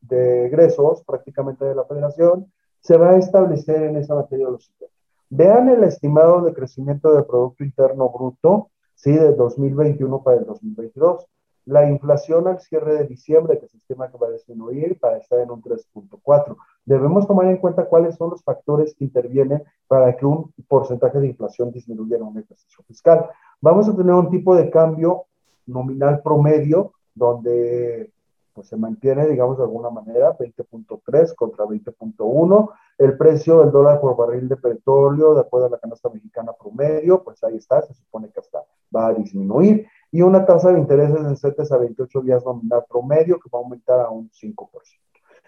[0.00, 4.96] de egresos prácticamente de la federación, se va a establecer en esa materia los siguiente.
[5.28, 11.26] Vean el estimado de crecimiento del Producto Interno Bruto, sí, de 2021 para el 2022.
[11.66, 15.38] La inflación al cierre de diciembre, que se estima que va a disminuir para estar
[15.38, 16.56] en un 3.4.
[16.84, 21.28] Debemos tomar en cuenta cuáles son los factores que intervienen para que un porcentaje de
[21.28, 23.28] inflación disminuya en un ejercicio fiscal.
[23.60, 25.26] Vamos a tener un tipo de cambio
[25.66, 28.10] nominal promedio, donde
[28.52, 32.70] pues, se mantiene, digamos, de alguna manera, 20.3 contra 20.1.
[32.98, 37.22] El precio del dólar por barril de petróleo, de acuerdo a la canasta mexicana promedio,
[37.22, 38.62] pues ahí está, se supone que hasta
[38.94, 39.86] va a disminuir.
[40.12, 43.62] Y una tasa de intereses en CETES a 28 días nominal promedio, que va a
[43.62, 45.00] aumentar a un 5%.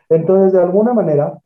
[0.09, 1.39] Entonces, de alguna manera,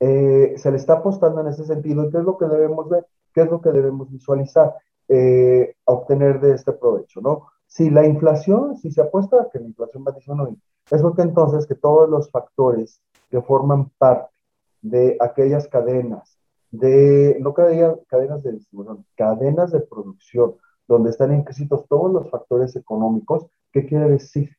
[0.00, 2.04] eh, se le está apostando en ese sentido.
[2.04, 3.06] ¿Y qué es lo que debemos ver?
[3.32, 4.74] ¿Qué es lo que debemos visualizar?
[5.08, 7.48] Eh, obtener de este provecho, ¿no?
[7.74, 10.56] Si la inflación, si se apuesta a que la inflación va a disminuir,
[10.92, 14.32] es porque entonces que todos los factores que forman parte
[14.80, 16.38] de aquellas cadenas,
[16.70, 20.54] de, no cadenas de distribución, cadenas de producción,
[20.86, 24.56] donde están implícitos todos los factores económicos, ¿qué quiere decir?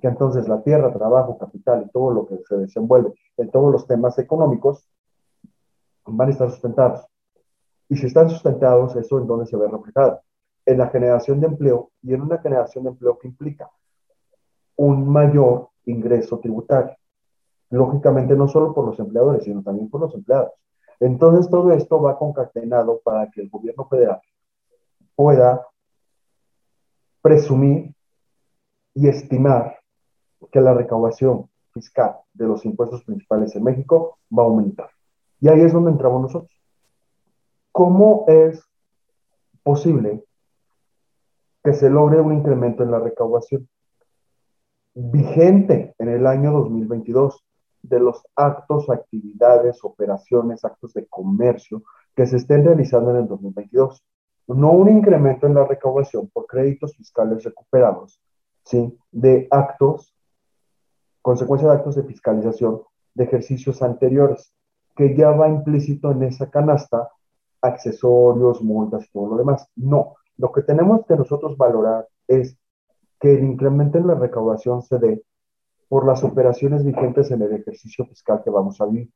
[0.00, 3.86] Que entonces la tierra, trabajo, capital y todo lo que se desenvuelve en todos los
[3.86, 4.88] temas económicos
[6.06, 7.04] van a estar sustentados.
[7.90, 10.22] Y si están sustentados, eso en dónde se ve reflejado
[10.68, 13.70] en la generación de empleo y en una generación de empleo que implica
[14.76, 16.94] un mayor ingreso tributario.
[17.70, 20.52] Lógicamente, no solo por los empleadores, sino también por los empleados.
[21.00, 24.20] Entonces, todo esto va concatenado para que el gobierno federal
[25.14, 25.66] pueda
[27.22, 27.94] presumir
[28.92, 29.78] y estimar
[30.52, 34.90] que la recaudación fiscal de los impuestos principales en México va a aumentar.
[35.40, 36.52] Y ahí es donde entramos nosotros.
[37.72, 38.62] ¿Cómo es
[39.62, 40.27] posible
[41.68, 43.68] que se logre un incremento en la recaudación.
[44.94, 47.44] Vigente en el año 2022
[47.82, 51.82] de los actos, actividades, operaciones, actos de comercio
[52.16, 54.02] que se estén realizando en el 2022.
[54.46, 58.18] No un incremento en la recaudación por créditos fiscales recuperados,
[58.64, 58.98] ¿sí?
[59.12, 60.14] de actos,
[61.20, 62.80] consecuencia de actos de fiscalización
[63.12, 64.54] de ejercicios anteriores,
[64.96, 67.10] que ya va implícito en esa canasta
[67.60, 69.68] accesorios, multas y todo lo demás.
[69.76, 72.56] No, lo que tenemos que nosotros valorar es
[73.20, 75.22] que el incremento en la recaudación se dé
[75.88, 79.10] por las operaciones vigentes en el ejercicio fiscal que vamos a vivir.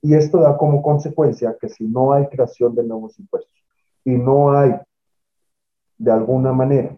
[0.00, 3.64] Y esto da como consecuencia que si no hay creación de nuevos impuestos
[4.04, 4.74] y no hay,
[5.98, 6.96] de alguna manera,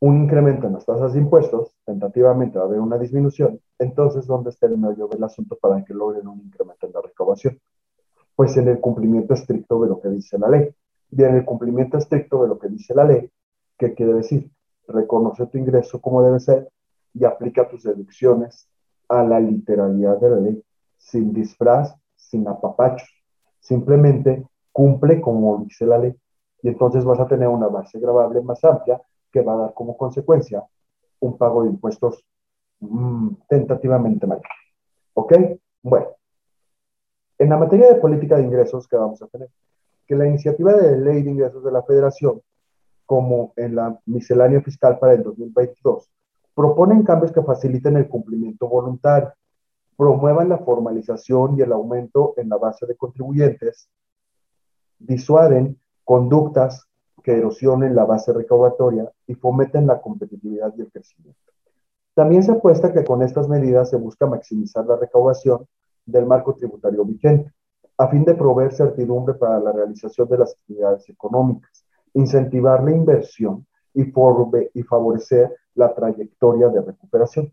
[0.00, 4.50] un incremento en las tasas de impuestos, tentativamente va a haber una disminución, entonces, ¿dónde
[4.50, 7.58] está el medio del asunto para que logren un incremento en la recaudación?
[8.34, 10.70] Pues en el cumplimiento estricto de lo que dice la ley.
[11.10, 13.30] Bien, el cumplimiento estricto de lo que dice la ley,
[13.78, 14.50] ¿qué quiere decir?
[14.86, 16.68] Reconoce tu ingreso como debe ser
[17.14, 18.68] y aplica tus deducciones
[19.08, 20.62] a la literalidad de la ley,
[20.98, 23.08] sin disfraz, sin apapachos.
[23.58, 26.14] Simplemente cumple como dice la ley.
[26.62, 29.00] Y entonces vas a tener una base grabable más amplia
[29.32, 30.64] que va a dar como consecuencia
[31.20, 32.22] un pago de impuestos
[32.80, 34.44] mm, tentativamente mayor.
[35.14, 35.34] ¿Ok?
[35.82, 36.08] Bueno,
[37.38, 39.48] en la materia de política de ingresos que vamos a tener,
[40.08, 42.40] que la iniciativa de ley de ingresos de la Federación,
[43.04, 46.10] como en la miscelánea fiscal para el 2022,
[46.54, 49.32] proponen cambios que faciliten el cumplimiento voluntario,
[49.96, 53.90] promuevan la formalización y el aumento en la base de contribuyentes,
[54.98, 56.86] disuaden conductas
[57.22, 61.38] que erosionen la base recaudatoria y fomenten la competitividad y el crecimiento.
[62.14, 65.66] También se apuesta que con estas medidas se busca maximizar la recaudación
[66.06, 67.52] del marco tributario vigente,
[67.98, 71.84] a fin de proveer certidumbre para la realización de las actividades económicas,
[72.14, 74.04] incentivar la inversión y,
[74.84, 77.52] favorecer la trayectoria de recuperación.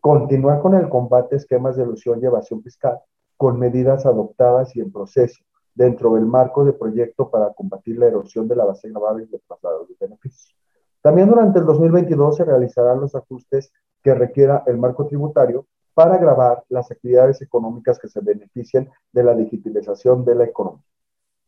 [0.00, 2.98] Continuar con el combate a esquemas de ilusión y evasión fiscal
[3.36, 5.42] con medidas adoptadas y en proceso
[5.74, 9.42] dentro del marco de proyecto para combatir la erosión de la base gravable y el
[9.46, 10.56] traslado de beneficios.
[11.02, 15.66] También durante el 2022 se realizarán los ajustes que requiera el marco tributario
[16.00, 20.82] para grabar las actividades económicas que se beneficien de la digitalización de la economía.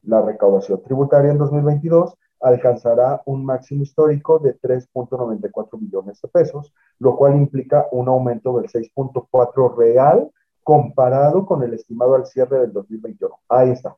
[0.03, 7.17] La recaudación tributaria en 2022 alcanzará un máximo histórico de 3.94 millones de pesos, lo
[7.17, 10.31] cual implica un aumento del 6.4 real
[10.63, 13.35] comparado con el estimado al cierre del 2021.
[13.49, 13.97] Ahí está.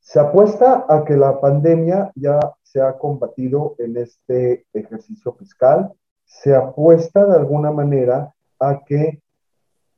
[0.00, 5.92] Se apuesta a que la pandemia ya se ha combatido en este ejercicio fiscal.
[6.24, 9.22] Se apuesta de alguna manera a que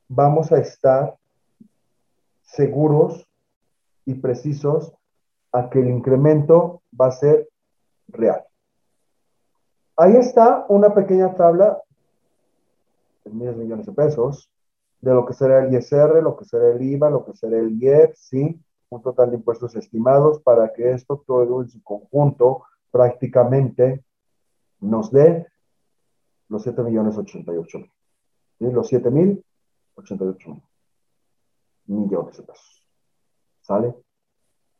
[0.07, 1.15] vamos a estar
[2.43, 3.27] seguros
[4.05, 4.93] y precisos
[5.51, 7.49] a que el incremento va a ser
[8.07, 8.43] real.
[9.95, 11.81] Ahí está una pequeña tabla
[13.25, 14.49] de miles millones de pesos
[15.01, 17.81] de lo que será el ISR, lo que será el IVA, lo que será el
[17.81, 18.59] IEP, sí,
[18.89, 24.03] un total de impuestos estimados para que esto todo en su conjunto prácticamente
[24.79, 25.47] nos dé
[26.49, 28.73] los 7 millones 88 mil.
[28.73, 29.43] Los 7 mil
[29.95, 30.61] 88 mil
[31.87, 32.85] millones de pesos.
[33.61, 33.95] ¿Sale?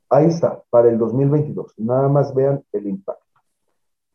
[0.09, 1.74] Ahí está, para el 2022.
[1.78, 3.26] Nada más vean el impacto.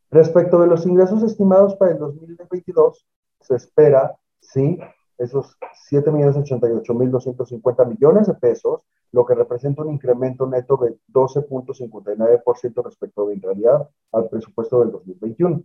[0.09, 3.07] Respecto de los ingresos estimados para el 2022,
[3.41, 4.77] se espera, sí,
[5.17, 5.57] esos
[5.91, 8.81] 7.088.250 millones de pesos,
[9.11, 14.91] lo que representa un incremento neto de 12.59% respecto de en realidad al presupuesto del
[14.91, 15.63] 2021.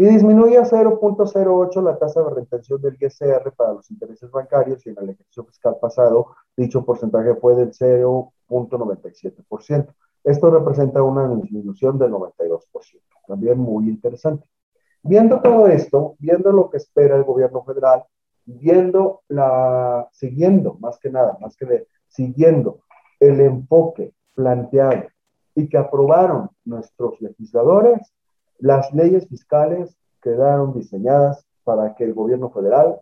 [0.00, 4.88] Y disminuye a 0.08 la tasa de retención del ISR para los intereses bancarios y
[4.88, 9.94] en el ejercicio fiscal pasado dicho porcentaje fue del 0.97%.
[10.24, 12.62] Esto representa una disminución del 92%,
[13.26, 14.48] también muy interesante.
[15.02, 18.02] Viendo todo esto, viendo lo que espera el gobierno federal,
[18.46, 22.80] viendo la, siguiendo más que nada, más que de, siguiendo
[23.18, 25.08] el enfoque planteado
[25.54, 28.14] y que aprobaron nuestros legisladores,
[28.60, 33.00] las leyes fiscales quedaron diseñadas para que el gobierno federal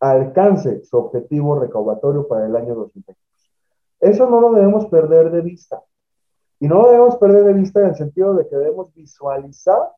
[0.00, 3.16] alcance su objetivo recaudatorio para el año 2022.
[4.00, 5.82] Eso no lo debemos perder de vista.
[6.58, 9.90] Y no lo debemos perder de vista en el sentido de que debemos visualizar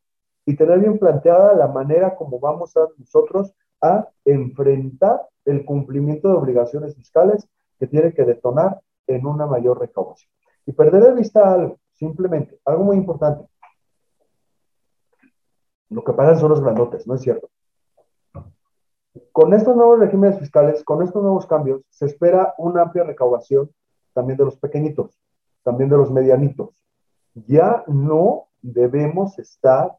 [0.45, 6.35] y tener bien planteada la manera como vamos a nosotros a enfrentar el cumplimiento de
[6.35, 7.47] obligaciones fiscales
[7.79, 10.31] que tiene que detonar en una mayor recaudación.
[10.67, 13.45] Y perder de vista algo, simplemente, algo muy importante.
[15.91, 17.49] Lo que pagan son los grandotes, ¿no es cierto?
[19.33, 23.71] Con estos nuevos regímenes fiscales, con estos nuevos cambios, se espera una amplia recaudación
[24.13, 25.19] también de los pequeñitos,
[25.63, 26.71] también de los medianitos.
[27.35, 29.97] Ya no debemos estar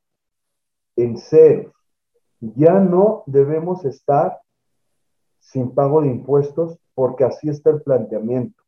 [0.95, 1.73] en ceros
[2.41, 4.39] ya no debemos estar
[5.39, 8.63] sin pago de impuestos porque así está el planteamiento.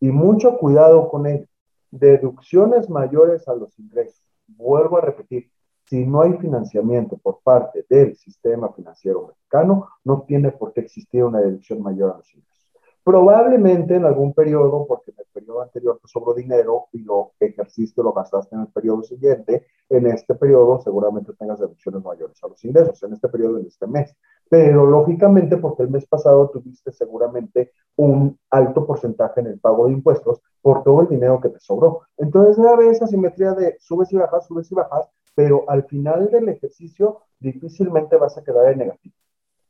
[0.00, 1.46] Y mucho cuidado con ello.
[1.90, 4.22] Deducciones mayores a los ingresos.
[4.46, 5.50] Vuelvo a repetir,
[5.86, 11.22] si no hay financiamiento por parte del sistema financiero mexicano, no tiene por qué existir
[11.22, 12.56] una deducción mayor a los ingresos.
[13.04, 18.02] Probablemente en algún periodo, porque en el periodo anterior te sobró dinero y lo ejerciste,
[18.02, 22.64] lo gastaste en el periodo siguiente, en este periodo seguramente tengas deducciones mayores a los
[22.64, 24.12] ingresos, en este periodo, en este mes.
[24.48, 29.92] Pero lógicamente, porque el mes pasado tuviste seguramente un alto porcentaje en el pago de
[29.92, 32.00] impuestos por todo el dinero que te sobró.
[32.16, 36.30] Entonces debe haber esa simetría de subes y bajas, subes y bajas, pero al final
[36.30, 39.14] del ejercicio difícilmente vas a quedar en negativo.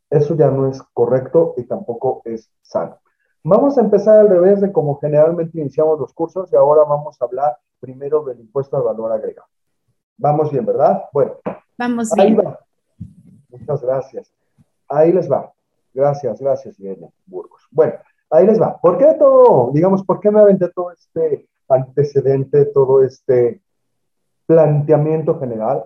[0.08, 3.00] Eso ya no es correcto y tampoco es sano.
[3.42, 7.24] Vamos a empezar al revés de como generalmente iniciamos los cursos y ahora vamos a
[7.24, 9.48] hablar primero del impuesto al valor agregado.
[10.16, 11.04] Vamos bien, ¿verdad?
[11.12, 11.32] Bueno.
[11.76, 12.38] Vamos bien.
[13.50, 14.32] Muchas gracias.
[14.88, 15.52] Ahí les va.
[15.92, 17.66] Gracias, gracias, Irene Burgos.
[17.72, 17.94] Bueno,
[18.30, 18.78] ahí les va.
[18.80, 23.60] ¿Por qué todo, digamos, por qué me aventé todo este antecedente, todo este
[24.46, 25.84] planteamiento general?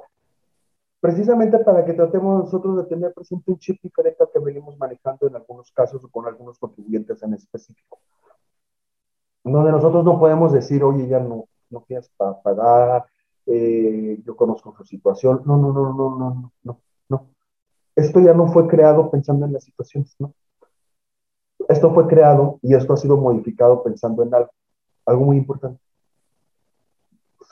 [1.01, 5.27] precisamente para que tratemos nosotros de tener presente un chip diferente al que venimos manejando
[5.27, 7.99] en algunos casos o con algunos contribuyentes en específico.
[9.43, 11.87] Donde nosotros no podemos decir, oye, ya no, no
[12.45, 13.07] pagar,
[13.47, 15.43] eh, yo conozco su situación.
[15.47, 17.27] No, no, no, no, no, no, no.
[17.97, 20.35] Esto ya no fue creado pensando en las situaciones, ¿no?
[21.69, 24.51] Esto fue creado y esto ha sido modificado pensando en algo,
[25.07, 25.81] algo muy importante.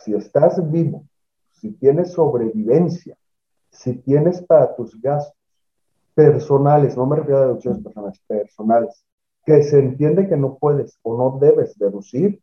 [0.08, 1.04] Si estás vivo,
[1.52, 3.14] si tienes sobrevivencia,
[3.70, 5.36] si tienes para tus gastos
[6.14, 9.04] personales, no me refiero a deducciones personales, personales,
[9.44, 12.42] que se entiende que no puedes o no debes deducir,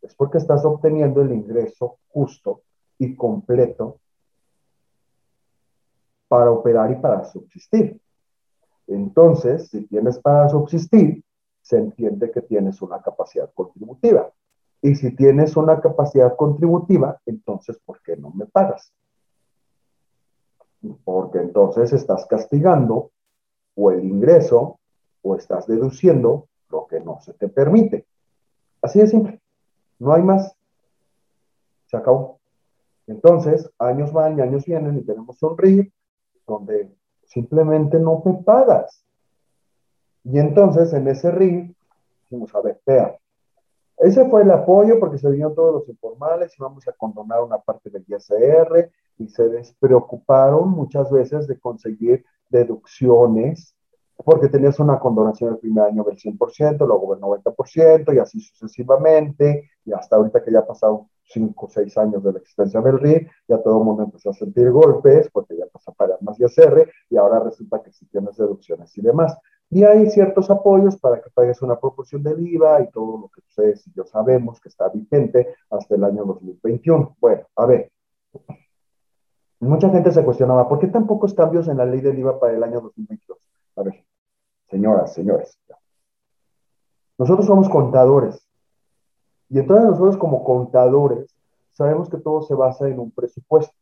[0.00, 2.62] es porque estás obteniendo el ingreso justo
[2.98, 3.98] y completo
[6.28, 8.00] para operar y para subsistir.
[8.86, 11.24] Entonces, si tienes para subsistir,
[11.62, 14.32] se entiende que tienes una capacidad contributiva.
[14.82, 18.92] Y si tienes una capacidad contributiva, entonces, ¿por qué no me pagas?
[21.04, 23.10] porque entonces estás castigando
[23.74, 24.78] o el ingreso
[25.22, 28.06] o estás deduciendo lo que no se te permite.
[28.80, 29.40] Así de simple,
[29.98, 30.54] no hay más.
[31.86, 32.38] Se acabó.
[33.06, 35.92] Entonces, años van y años vienen y tenemos un RIF
[36.46, 36.90] donde
[37.24, 39.04] simplemente no me pagas.
[40.24, 41.74] Y entonces en ese ring,
[42.22, 43.18] dijimos, a ver, vea,
[44.00, 47.58] ese fue el apoyo porque se vinieron todos los informales y vamos a condonar una
[47.58, 53.74] parte del ISR y se despreocuparon muchas veces de conseguir deducciones
[54.24, 59.70] porque tenías una condonación el primer año del 100%, luego del 90% y así sucesivamente,
[59.84, 62.98] y hasta ahorita que ya ha pasado 5 o 6 años de la existencia del
[62.98, 66.38] RI, ya todo el mundo empezó a sentir golpes porque ya pasa a pagar más
[66.40, 69.36] ISR y ahora resulta que sí tienes deducciones y demás.
[69.70, 73.40] Y hay ciertos apoyos para que pagues una proporción del IVA y todo lo que
[73.40, 77.16] ustedes y yo sabemos que está vigente hasta el año 2021.
[77.20, 77.92] Bueno, a ver,
[79.60, 82.54] mucha gente se cuestionaba, ¿por qué tan pocos cambios en la ley del IVA para
[82.54, 83.38] el año 2022?
[83.76, 84.04] A ver,
[84.68, 85.56] señoras, señores.
[87.16, 88.44] Nosotros somos contadores.
[89.50, 91.32] Y entonces nosotros como contadores
[91.70, 93.74] sabemos que todo se basa en un presupuesto.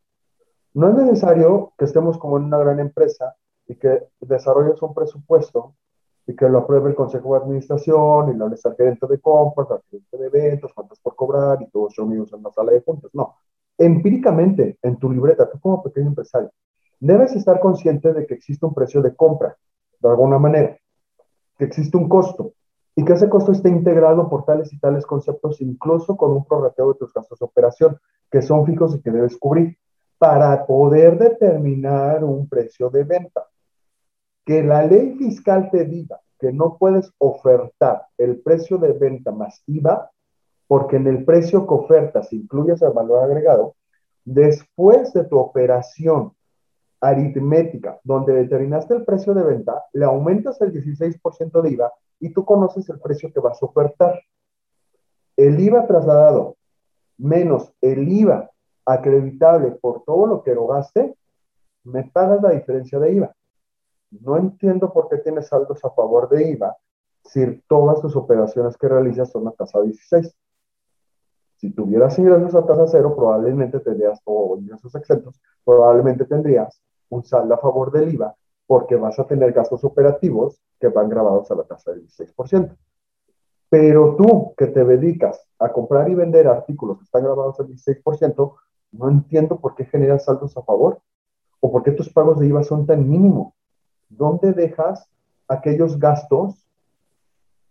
[0.74, 3.36] No es necesario que estemos como en una gran empresa
[3.68, 5.74] y que desarrolles un presupuesto
[6.26, 9.70] y que lo apruebe el Consejo de Administración y lo hables al gerente de compras,
[9.70, 13.10] al gerente de eventos, cuántos por cobrar y todos reunidos en la sala de juntas.
[13.14, 13.36] No,
[13.78, 16.50] empíricamente en tu libreta, tú como pequeño empresario,
[17.00, 19.56] debes estar consciente de que existe un precio de compra,
[20.00, 20.76] de alguna manera,
[21.56, 22.52] que existe un costo
[22.94, 26.92] y que ese costo esté integrado por tales y tales conceptos, incluso con un prorrateo
[26.92, 27.98] de tus gastos de operación,
[28.30, 29.78] que son fijos y que debes cubrir,
[30.18, 33.46] para poder determinar un precio de venta.
[34.48, 39.62] Que la ley fiscal te diga que no puedes ofertar el precio de venta más
[39.66, 40.10] IVA,
[40.66, 43.74] porque en el precio que ofertas incluyes el valor agregado,
[44.24, 46.32] después de tu operación
[47.02, 52.46] aritmética, donde determinaste el precio de venta, le aumentas el 16% de IVA y tú
[52.46, 54.18] conoces el precio que vas a ofertar.
[55.36, 56.56] El IVA trasladado
[57.18, 58.50] menos el IVA
[58.86, 61.14] acreditable por todo lo que erogaste,
[61.84, 63.34] me pagas la diferencia de IVA.
[64.10, 66.76] No entiendo por qué tienes saldos a favor de IVA
[67.24, 70.34] si todas tus operaciones que realizas son a tasa 16.
[71.56, 76.80] Si tuvieras ingresos a tasa cero, probablemente tendrías, o ingresos exentos, probablemente tendrías
[77.10, 78.34] un saldo a favor del IVA
[78.66, 82.76] porque vas a tener gastos operativos que van grabados a la tasa del 16%.
[83.70, 88.54] Pero tú que te dedicas a comprar y vender artículos que están grabados al 16%,
[88.92, 91.00] no entiendo por qué generas saldos a favor
[91.60, 93.57] o por qué tus pagos de IVA son tan mínimos.
[94.08, 95.08] ¿Dónde dejas
[95.48, 96.66] aquellos gastos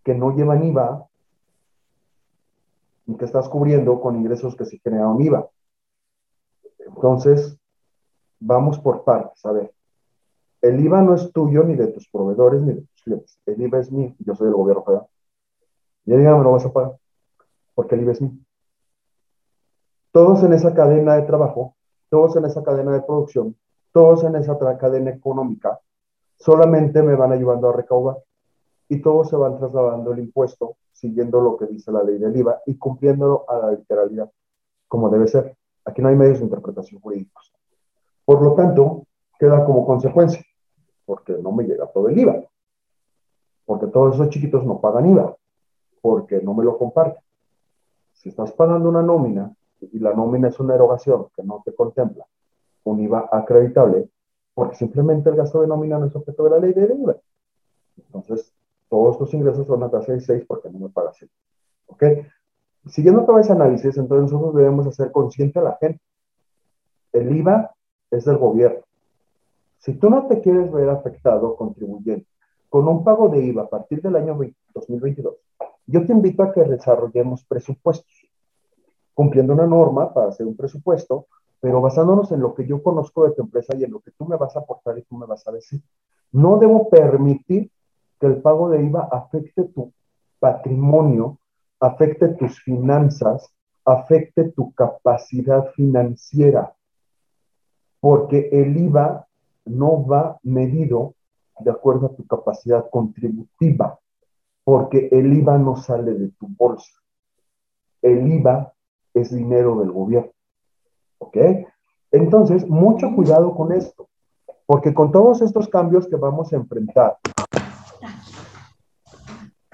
[0.04, 1.06] que no llevan IVA
[3.08, 5.50] y que estás cubriendo con ingresos que sí generan IVA.
[6.80, 7.58] Entonces,
[8.40, 9.46] vamos por partes.
[9.46, 9.74] A ver,
[10.62, 13.40] el IVA no es tuyo ni de tus proveedores ni de tus clientes.
[13.46, 14.14] El IVA es mío.
[14.20, 15.08] Yo soy el gobierno federal.
[16.06, 16.98] Y el IVA me lo vas a pagar
[17.76, 18.40] porque el IVA es mío.
[20.12, 21.76] Todos en esa cadena de trabajo,
[22.10, 23.56] todos en esa cadena de producción,
[23.92, 25.80] todos en esa cadena económica,
[26.38, 28.18] solamente me van ayudando a recaudar
[28.90, 32.62] y todos se van trasladando el impuesto siguiendo lo que dice la ley del IVA
[32.66, 34.32] y cumpliéndolo a la literalidad,
[34.88, 35.56] como debe ser.
[35.86, 37.54] Aquí no hay medios de interpretación jurídicos.
[38.26, 39.04] Por lo tanto,
[39.40, 40.42] queda como consecuencia,
[41.06, 42.44] porque no me llega todo el IVA,
[43.66, 45.36] porque todos esos chiquitos no pagan IVA,
[46.02, 47.22] porque no me lo comparten.
[48.14, 52.26] Si estás pagando una nómina y la nómina es una erogación que no te contempla
[52.84, 54.10] un IVA acreditable,
[54.58, 57.16] porque simplemente el gasto de nómina no es objeto de la ley del IVA.
[57.96, 58.52] Entonces,
[58.90, 61.30] todos tus ingresos son a tasa de 6 porque no me pagas el
[61.86, 62.04] ¿Ok?
[62.88, 66.02] Siguiendo todo ese análisis, entonces nosotros debemos hacer consciente a la gente.
[67.14, 67.72] El IVA
[68.10, 68.82] es del gobierno.
[69.78, 72.26] Si tú no te quieres ver afectado contribuyendo
[72.68, 74.40] con un pago de IVA a partir del año
[74.74, 75.36] 2022,
[75.86, 78.28] yo te invito a que desarrollemos presupuestos,
[79.14, 81.28] cumpliendo una norma para hacer un presupuesto,
[81.60, 84.26] pero basándonos en lo que yo conozco de tu empresa y en lo que tú
[84.26, 85.82] me vas a aportar y tú me vas a decir.
[86.32, 87.72] No debo permitir
[88.20, 89.92] que el pago de IVA afecte tu
[90.40, 91.40] patrimonio,
[91.80, 93.52] afecte tus finanzas,
[93.86, 96.76] afecte tu capacidad financiera,
[98.00, 99.28] porque el IVA
[99.66, 101.16] no va medido
[101.60, 104.00] de acuerdo a tu capacidad contributiva,
[104.64, 106.94] porque el IVA no sale de tu bolsa.
[108.02, 108.74] El IVA
[109.14, 110.32] es dinero del gobierno.
[111.20, 111.38] ¿Ok?
[112.12, 114.08] Entonces, mucho cuidado con esto,
[114.66, 117.18] porque con todos estos cambios que vamos a enfrentar,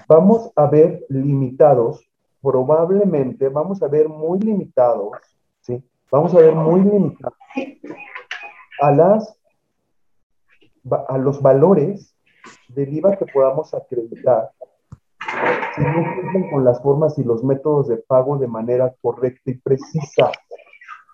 [0.08, 2.10] vamos a ver limitados,
[2.42, 5.12] probablemente vamos a ver muy limitados,
[5.62, 5.84] ¿sí?
[6.12, 7.38] Vamos a ver muy limitados
[8.82, 9.38] a las
[11.08, 12.14] a los valores
[12.68, 14.52] del IVA que podamos acreditar
[15.76, 19.56] si no cumplen con las formas y los métodos de pago de manera correcta y
[19.56, 20.32] precisa.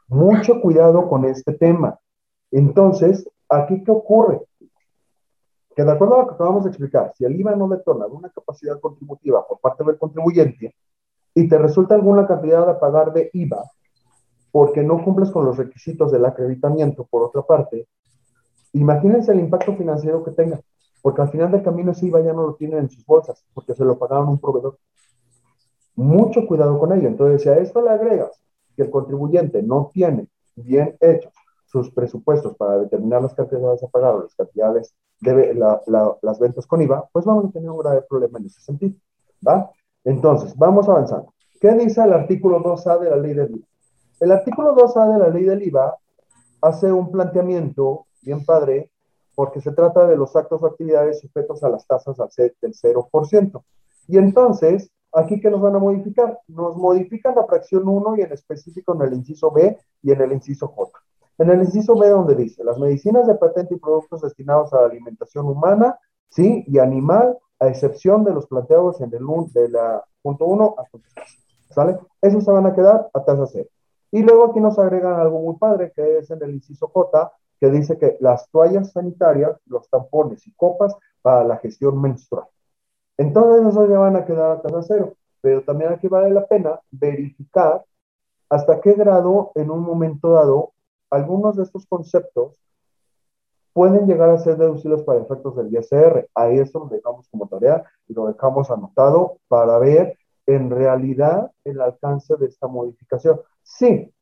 [0.09, 1.99] Mucho cuidado con este tema.
[2.51, 4.41] Entonces, ¿aquí qué ocurre?
[5.79, 8.29] que de acuerdo a lo que acabamos de explicar, si el IVA no detona una
[8.29, 10.75] capacidad contributiva por parte del contribuyente
[11.33, 13.63] y te resulta alguna cantidad a pagar de IVA
[14.51, 17.87] porque no cumples con los requisitos del acreditamiento, por otra parte,
[18.73, 20.59] imagínense el impacto financiero que tenga,
[21.01, 23.73] porque al final del camino ese IVA ya no lo tienen en sus bolsas, porque
[23.73, 24.77] se lo pagaron un proveedor.
[25.95, 27.07] Mucho cuidado con ello.
[27.07, 28.31] Entonces, si a esto le agregas
[28.79, 31.33] que el contribuyente no tiene bien hechos
[31.65, 36.81] sus presupuestos para determinar las cantidades a pagar o las cantidades de las ventas con
[36.81, 38.95] IVA, pues vamos a tener un grave problema en ese sentido.
[39.45, 39.69] ¿va?
[40.05, 41.33] Entonces, vamos avanzando.
[41.59, 43.67] ¿Qué dice el artículo 2A de la ley del IVA?
[44.21, 45.97] El artículo 2A de la ley del IVA
[46.61, 48.91] hace un planteamiento bien padre
[49.35, 53.63] porque se trata de los actos o actividades sujetos a las tasas del 0%.
[54.07, 56.39] Y entonces, aquí que nos van a modificar?
[56.47, 60.31] Nos modifican la fracción 1 y en específico en el inciso B y en el
[60.31, 60.99] inciso J.
[61.37, 64.87] En el inciso B donde dice, las medicinas de patente y productos destinados a la
[64.87, 65.97] alimentación humana,
[66.29, 69.25] sí, y animal, a excepción de los planteados en el
[70.21, 71.27] punto 1 a punto 3.
[71.71, 71.97] ¿Sale?
[72.21, 73.69] Esos se van a quedar a tasa cero.
[74.11, 77.69] Y luego aquí nos agregan algo muy padre, que es en el inciso J, que
[77.69, 82.45] dice que las toallas sanitarias, los tampones y copas para la gestión menstrual.
[83.19, 85.13] Entonces esos ya van a quedar a tasa cero.
[85.41, 87.83] Pero también aquí vale la pena verificar
[88.49, 90.71] hasta qué grado en un momento dado
[91.09, 92.55] algunos de estos conceptos
[93.73, 96.29] pueden llegar a ser deducidos para efectos del ISR.
[96.33, 101.81] Ahí eso lo dejamos como tarea y lo dejamos anotado para ver en realidad el
[101.81, 103.41] alcance de esta modificación.
[103.63, 104.13] Sí,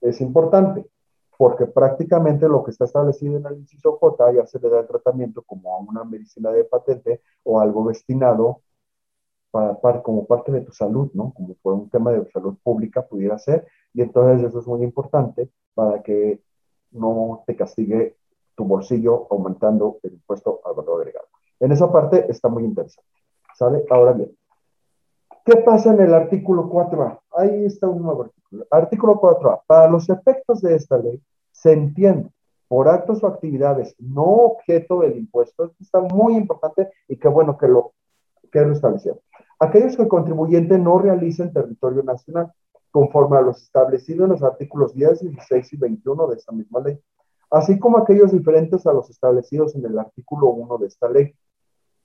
[0.00, 0.86] es importante,
[1.38, 4.88] porque prácticamente lo que está establecido en el inciso J ya se le da el
[4.88, 8.62] tratamiento como a una medicina de patente o algo destinado
[9.52, 11.32] para, como parte de tu salud, ¿no?
[11.32, 15.48] Como por un tema de salud pública pudiera ser, y entonces eso es muy importante
[15.74, 16.42] para que
[16.90, 18.16] no te castigue
[18.56, 21.28] tu bolsillo aumentando el impuesto al valor agregado.
[21.60, 23.08] En esa parte está muy interesante.
[23.54, 23.84] ¿Sale?
[23.90, 24.36] Ahora bien,
[25.48, 27.20] ¿qué pasa en el artículo 4A?
[27.36, 28.66] Ahí está un nuevo artículo.
[28.70, 29.62] Artículo 4A.
[29.66, 31.20] Para los efectos de esta ley,
[31.52, 32.30] se entiende
[32.68, 35.64] por actos o actividades no objeto del impuesto.
[35.64, 37.92] Esto está muy importante y qué bueno que lo,
[38.52, 39.20] que lo establecieron
[39.58, 42.52] aquellos que el contribuyente no realice en territorio nacional,
[42.90, 46.98] conforme a los establecidos en los artículos 10, 16 y 21 de esta misma ley,
[47.50, 51.34] así como aquellos diferentes a los establecidos en el artículo 1 de esta ley,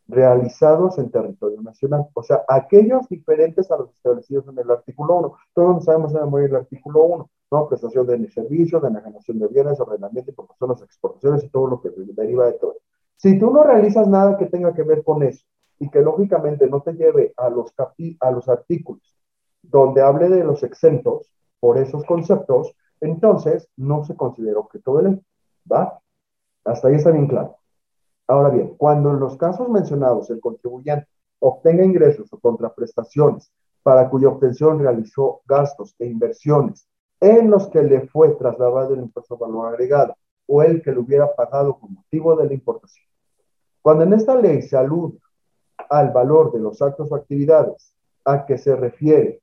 [0.08, 2.08] realizados en territorio nacional.
[2.14, 5.34] O sea, aquellos diferentes a los establecidos en el artículo 1.
[5.54, 7.70] Todos sabemos de memoria el artículo 1, ¿no?
[7.70, 11.82] Prestación de servicios, de enajenación de bienes, ordenamiento y promoción de exportaciones y todo lo
[11.82, 12.76] que deriva de todo.
[13.16, 15.46] Si tú no realizas nada que tenga que ver con eso,
[15.84, 17.74] y que lógicamente no te lleve a los,
[18.20, 19.02] a los artículos
[19.62, 21.30] donde hable de los exentos
[21.60, 25.22] por esos conceptos, entonces no se considera objeto de ley.
[25.70, 26.00] ¿Va?
[26.64, 27.58] Hasta ahí está bien claro.
[28.28, 31.08] Ahora bien, cuando en los casos mencionados el contribuyente
[31.40, 33.52] obtenga ingresos o contraprestaciones
[33.84, 36.88] para cuya obtención realizó gastos e inversiones
[37.20, 40.16] en los que le fue trasladado el impuesto de valor agregado
[40.48, 43.06] o el que lo hubiera pagado con motivo de la importación.
[43.82, 45.20] Cuando en esta ley se alude
[45.90, 47.94] al valor de los actos o actividades
[48.26, 49.42] a que se refiere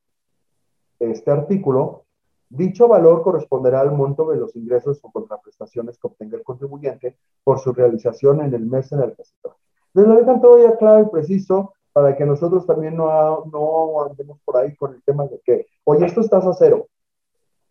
[0.98, 2.04] este artículo,
[2.50, 7.58] dicho valor corresponderá al monto de los ingresos o contraprestaciones que obtenga el contribuyente por
[7.60, 9.56] su realización en el mes en el que se trata.
[9.94, 14.38] Les lo dejan todo ya claro y preciso para que nosotros también no, no andemos
[14.44, 16.86] por ahí con el tema de que, oye, esto es tasa cero,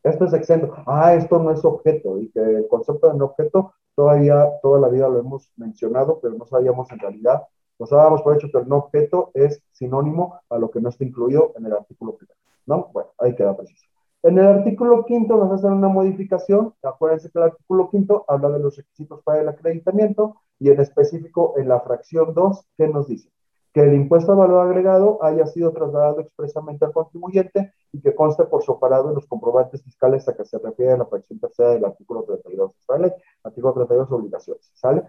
[0.03, 3.73] esto es exento, ah, esto no es objeto, y que el concepto de no objeto
[3.95, 7.43] todavía, toda la vida lo hemos mencionado, pero no sabíamos en realidad
[7.79, 11.05] nos dábamos por hecho que el no objeto es sinónimo a lo que no está
[11.05, 12.89] incluido en el artículo primero, ¿no?
[12.91, 13.87] Bueno, ahí queda preciso.
[14.21, 16.73] En el artículo quinto nos hacen una modificación.
[16.83, 21.53] Acuérdense que el artículo quinto habla de los requisitos para el acreditamiento y en específico
[21.57, 23.29] en la fracción 2, ¿qué nos dice?
[23.73, 28.43] Que el impuesto a valor agregado haya sido trasladado expresamente al contribuyente y que conste
[28.43, 32.23] por separado en los comprobantes fiscales a que se refiere la fracción tercera del artículo
[32.23, 33.15] 32 ¿sale?
[33.43, 35.03] Artículo 32, obligaciones, ¿sale?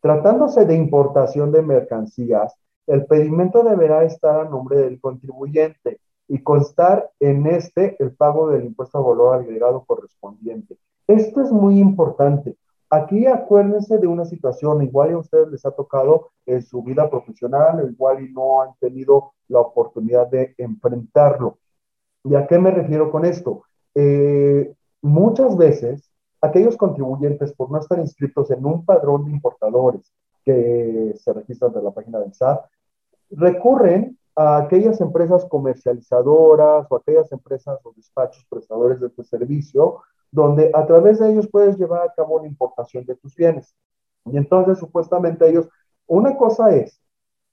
[0.00, 2.54] Tratándose de importación de mercancías,
[2.88, 8.66] el pedimento deberá estar a nombre del contribuyente y constar en este el pago del
[8.66, 10.76] impuesto a valor agregado correspondiente.
[11.06, 12.56] Esto es muy importante.
[12.90, 17.86] Aquí acuérdense de una situación, igual a ustedes les ha tocado en su vida profesional,
[17.90, 21.58] igual y no han tenido la oportunidad de enfrentarlo.
[22.24, 23.62] ¿Y a qué me refiero con esto?
[23.94, 24.72] Eh,
[25.02, 26.10] muchas veces
[26.40, 30.12] aquellos contribuyentes por no estar inscritos en un padrón de importadores
[30.44, 32.64] que se registran de la página del SAT,
[33.30, 40.70] recurren a aquellas empresas comercializadoras o aquellas empresas o despachos prestadores de tu servicio, donde
[40.74, 43.74] a través de ellos puedes llevar a cabo la importación de tus bienes.
[44.26, 45.68] Y entonces supuestamente ellos
[46.06, 47.02] Una cosa es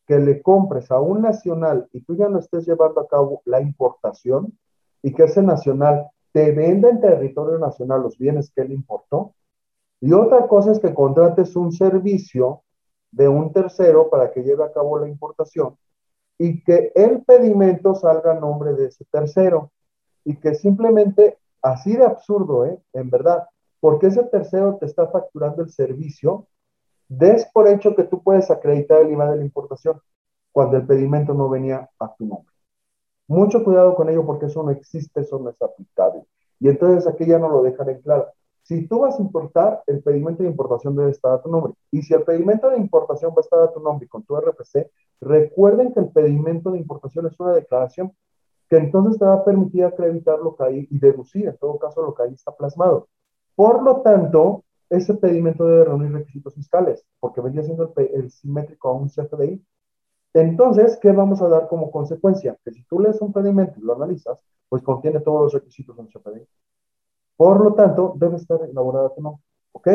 [0.06, 3.60] que le compres a un nacional y tú ya no estés llevando a cabo la
[3.62, 4.58] importación
[5.02, 9.34] y que ese nacional te venda en territorio nacional los bienes que él importó.
[10.02, 12.62] Y otra cosa es que contrates un servicio
[13.12, 15.78] de un tercero para que lleve a cabo la importación
[16.38, 19.72] y que el pedimento salga a nombre de ese tercero
[20.24, 22.80] y que simplemente, así de absurdo, ¿eh?
[22.94, 23.48] en verdad,
[23.80, 26.48] porque ese tercero te está facturando el servicio,
[27.08, 30.02] des por hecho que tú puedes acreditar el IVA de la importación
[30.52, 32.54] cuando el pedimento no venía a tu nombre.
[33.28, 36.24] Mucho cuidado con ello porque eso no existe, eso no es aplicable.
[36.60, 38.28] Y entonces aquí ya no lo dejan en claro.
[38.66, 41.74] Si tú vas a importar, el pedimento de importación debe estar a tu nombre.
[41.92, 44.36] Y si el pedimento de importación va a estar a tu nombre y con tu
[44.36, 44.90] RFC,
[45.22, 48.12] recuerden que el pedimento de importación es una declaración
[48.68, 52.02] que entonces te va a permitir acreditar lo que hay y deducir, en todo caso,
[52.02, 53.08] lo que ahí está plasmado.
[53.54, 58.90] Por lo tanto, ese pedimento debe reunir requisitos fiscales, porque vendría siendo el, el simétrico
[58.90, 59.64] a un CFDI.
[60.34, 62.58] Entonces, ¿qué vamos a dar como consecuencia?
[62.66, 64.40] Que si tú lees un pedimento y lo analizas,
[64.70, 66.48] pues contiene todos los requisitos del CFDI.
[67.38, 69.44] Por lo tanto, debe estar elaborado a tu nombre.
[69.74, 69.88] ¿Ok?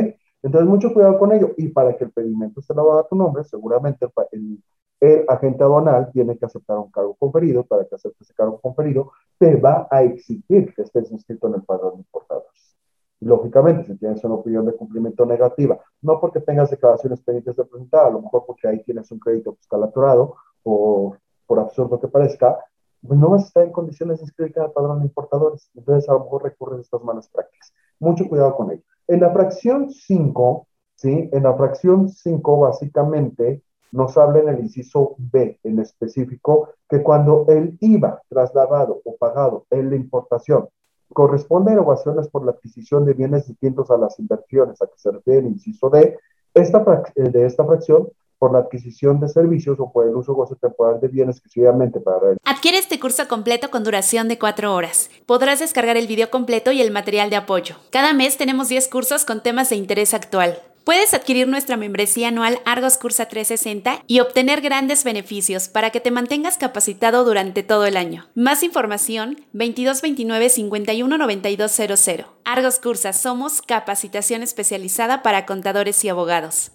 [0.43, 1.53] Entonces, mucho cuidado con ello.
[1.57, 4.62] Y para que el pedimento esté elaborado a tu nombre, seguramente el,
[5.01, 7.64] el, agente aduanal tiene que aceptar un cargo conferido.
[7.64, 11.62] Para que acepte ese cargo conferido, te va a exigir que estés inscrito en el
[11.62, 12.76] padrón de importadores.
[13.20, 18.07] Lógicamente, si tienes una opinión de cumplimiento negativa, no porque tengas declaraciones pendientes de presentar,
[18.07, 21.14] a lo mejor porque ahí tienes un crédito fiscal atorado, o
[21.47, 22.59] por absurdo que parezca,
[23.07, 25.70] pues no vas a estar en condiciones de inscribirte al padrón de importadores.
[25.74, 27.72] Entonces, a lo mejor recurres a estas malas prácticas.
[27.98, 28.82] Mucho cuidado con ello.
[29.09, 31.28] En la fracción 5, ¿sí?
[31.32, 37.46] En la fracción 5, básicamente, nos habla en el inciso B en específico que cuando
[37.48, 40.68] el IVA trasladado o pagado en la importación
[41.12, 45.11] corresponde a erogaciones por la adquisición de bienes distintos a las inversiones a que se
[45.11, 46.16] refiere el inciso D,
[46.55, 46.84] esta,
[47.16, 48.09] de esta fracción
[48.41, 52.38] por la adquisición de servicios o por el uso temporal de bienes exclusivamente para él.
[52.43, 55.11] Adquiere este curso completo con duración de cuatro horas.
[55.26, 57.76] Podrás descargar el video completo y el material de apoyo.
[57.91, 60.59] Cada mes tenemos 10 cursos con temas de interés actual.
[60.84, 66.11] Puedes adquirir nuestra membresía anual Argos Cursa 360 y obtener grandes beneficios para que te
[66.11, 68.26] mantengas capacitado durante todo el año.
[68.34, 72.26] Más información 2229 519200.
[72.45, 76.72] Argos Cursa somos capacitación especializada para contadores y abogados.